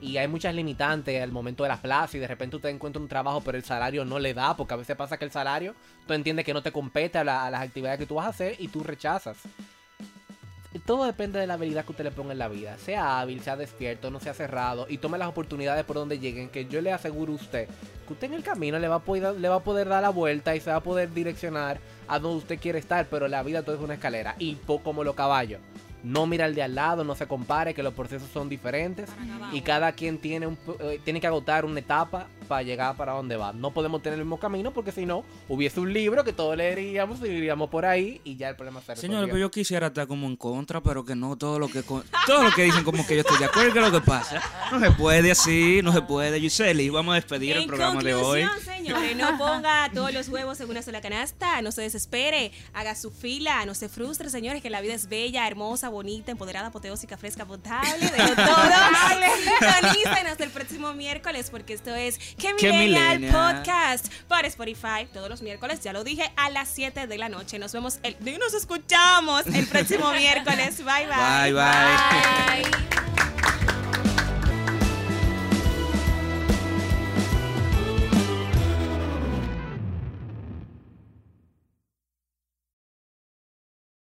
y 0.00 0.16
hay 0.16 0.28
muchas 0.28 0.54
limitantes 0.54 1.20
al 1.20 1.32
momento 1.32 1.64
de 1.64 1.68
las 1.68 1.80
plazas 1.80 2.14
y 2.14 2.18
de 2.20 2.26
repente 2.28 2.54
usted 2.56 2.68
encuentra 2.68 3.00
un 3.02 3.06
trabajo 3.08 3.40
pero 3.40 3.56
el 3.58 3.62
salario 3.64 4.04
no 4.04 4.18
le 4.20 4.34
da 4.34 4.56
porque 4.56 4.74
a 4.74 4.76
veces 4.76 4.96
pasa 4.96 5.16
que 5.16 5.24
el 5.24 5.30
salario 5.30 5.74
tú 6.08 6.12
entiendes 6.14 6.44
que 6.44 6.52
no 6.52 6.60
te 6.62 6.70
compete 6.72 7.18
a, 7.18 7.24
la- 7.24 7.46
a 7.46 7.50
las 7.50 7.62
actividades 7.62 7.98
que 8.00 8.06
tú 8.06 8.14
vas 8.16 8.26
a 8.26 8.30
hacer 8.30 8.56
y 8.60 8.66
tú 8.68 8.82
rechazas. 8.84 9.36
Todo 10.80 11.04
depende 11.04 11.38
de 11.38 11.46
la 11.46 11.54
habilidad 11.54 11.84
que 11.84 11.92
usted 11.92 12.04
le 12.04 12.10
ponga 12.10 12.32
en 12.32 12.38
la 12.38 12.48
vida. 12.48 12.76
Sea 12.78 13.20
hábil, 13.20 13.40
sea 13.42 13.56
despierto, 13.56 14.10
no 14.10 14.20
sea 14.20 14.32
cerrado 14.34 14.86
y 14.88 14.98
tome 14.98 15.18
las 15.18 15.28
oportunidades 15.28 15.84
por 15.84 15.96
donde 15.96 16.18
lleguen. 16.18 16.48
Que 16.48 16.66
yo 16.66 16.80
le 16.80 16.92
aseguro 16.92 17.32
a 17.32 17.36
usted 17.36 17.68
que 18.06 18.12
usted 18.14 18.28
en 18.28 18.34
el 18.34 18.42
camino 18.42 18.78
le 18.78 18.88
va, 18.88 18.96
a 18.96 18.98
poder, 19.00 19.34
le 19.38 19.48
va 19.48 19.56
a 19.56 19.60
poder 19.62 19.88
dar 19.88 20.02
la 20.02 20.08
vuelta 20.10 20.56
y 20.56 20.60
se 20.60 20.70
va 20.70 20.76
a 20.76 20.82
poder 20.82 21.12
direccionar 21.12 21.78
a 22.08 22.18
donde 22.18 22.38
usted 22.38 22.58
quiere 22.58 22.78
estar. 22.78 23.06
Pero 23.06 23.28
la 23.28 23.42
vida 23.42 23.62
todo 23.62 23.76
es 23.76 23.82
una 23.82 23.94
escalera 23.94 24.34
y 24.38 24.54
po- 24.54 24.82
como 24.82 25.04
los 25.04 25.14
caballos. 25.14 25.60
No 26.02 26.26
mira 26.26 26.46
al 26.46 26.54
de 26.56 26.64
al 26.64 26.74
lado, 26.74 27.04
no 27.04 27.14
se 27.14 27.28
compare, 27.28 27.74
que 27.74 27.82
los 27.84 27.94
procesos 27.94 28.28
son 28.32 28.48
diferentes 28.48 29.08
y 29.52 29.60
cada 29.60 29.92
quien 29.92 30.18
tiene, 30.18 30.48
un, 30.48 30.58
eh, 30.80 31.00
tiene 31.04 31.20
que 31.20 31.28
agotar 31.28 31.64
una 31.64 31.78
etapa 31.78 32.26
para 32.52 32.62
llegar 32.62 32.94
para 32.98 33.12
donde 33.12 33.34
va. 33.34 33.54
No 33.54 33.70
podemos 33.70 34.02
tener 34.02 34.18
el 34.18 34.26
mismo 34.26 34.38
camino 34.38 34.74
porque 34.74 34.92
si 34.92 35.06
no, 35.06 35.24
hubiese 35.48 35.80
un 35.80 35.90
libro 35.90 36.22
que 36.22 36.34
todos 36.34 36.54
leeríamos 36.54 37.18
y 37.22 37.28
iríamos 37.28 37.70
por 37.70 37.86
ahí 37.86 38.20
y 38.24 38.36
ya 38.36 38.50
el 38.50 38.56
problema 38.56 38.80
se 38.80 38.94
Señores, 38.94 39.02
resolvió. 39.08 39.26
pero 39.28 39.38
yo 39.38 39.50
quisiera 39.50 39.86
estar 39.86 40.06
como 40.06 40.26
en 40.26 40.36
contra, 40.36 40.82
pero 40.82 41.02
que 41.02 41.14
no 41.16 41.34
todo 41.38 41.58
lo 41.58 41.68
que 41.68 41.82
todo 41.82 42.42
lo 42.42 42.50
que 42.50 42.64
dicen 42.64 42.84
como 42.84 43.06
que 43.06 43.14
yo 43.14 43.20
estoy 43.22 43.38
de 43.38 43.46
acuerdo. 43.46 43.72
¿Qué 43.72 43.78
es 43.78 43.90
lo 43.90 44.00
que 44.00 44.06
pasa? 44.06 44.42
No 44.70 44.78
se 44.80 44.90
puede 44.90 45.30
así, 45.30 45.80
no 45.82 45.94
se 45.94 46.02
puede. 46.02 46.42
Yuseli, 46.42 46.90
vamos 46.90 47.12
a 47.12 47.14
despedir 47.14 47.56
el 47.56 47.66
programa 47.66 48.02
de 48.02 48.12
hoy. 48.12 48.44
señores, 48.62 49.16
no 49.16 49.38
ponga 49.38 49.90
todos 49.94 50.12
los 50.12 50.28
huevos 50.28 50.60
en 50.60 50.68
una 50.68 50.82
sola 50.82 51.00
canasta, 51.00 51.62
no 51.62 51.72
se 51.72 51.80
desespere, 51.80 52.52
haga 52.74 52.94
su 52.94 53.10
fila, 53.10 53.64
no 53.64 53.74
se 53.74 53.88
frustre, 53.88 54.28
señores, 54.28 54.60
que 54.60 54.68
la 54.68 54.82
vida 54.82 54.92
es 54.92 55.08
bella, 55.08 55.46
hermosa, 55.46 55.88
bonita, 55.88 56.30
empoderada, 56.32 56.66
apoteósica, 56.66 57.16
fresca, 57.16 57.46
potable, 57.46 58.04
de 58.10 58.36
todo. 58.36 58.52
Sintonícenos 59.82 60.38
el 60.40 60.50
próximo 60.50 60.92
miércoles 60.92 61.48
porque 61.50 61.72
esto 61.72 61.94
es 61.94 62.18
Que 62.42 62.56
¡Qué 62.56 62.72
Millennial 62.72 63.20
millennial! 63.20 63.62
Podcast 63.62 64.12
por 64.26 64.44
Spotify 64.46 65.06
todos 65.12 65.28
los 65.28 65.42
miércoles, 65.42 65.80
ya 65.80 65.92
lo 65.92 66.02
dije, 66.02 66.28
a 66.36 66.50
las 66.50 66.68
7 66.70 67.06
de 67.06 67.16
la 67.16 67.28
noche. 67.28 67.56
Nos 67.60 67.72
vemos, 67.72 68.00
el, 68.02 68.16
nos 68.40 68.52
escuchamos 68.52 69.46
el 69.46 69.64
próximo 69.68 70.10
miércoles. 70.18 70.78
Bye, 70.78 71.06
bye. 71.06 71.52
Bye, 71.52 71.52
bye. 71.52 72.62
Bye. 72.62 73.11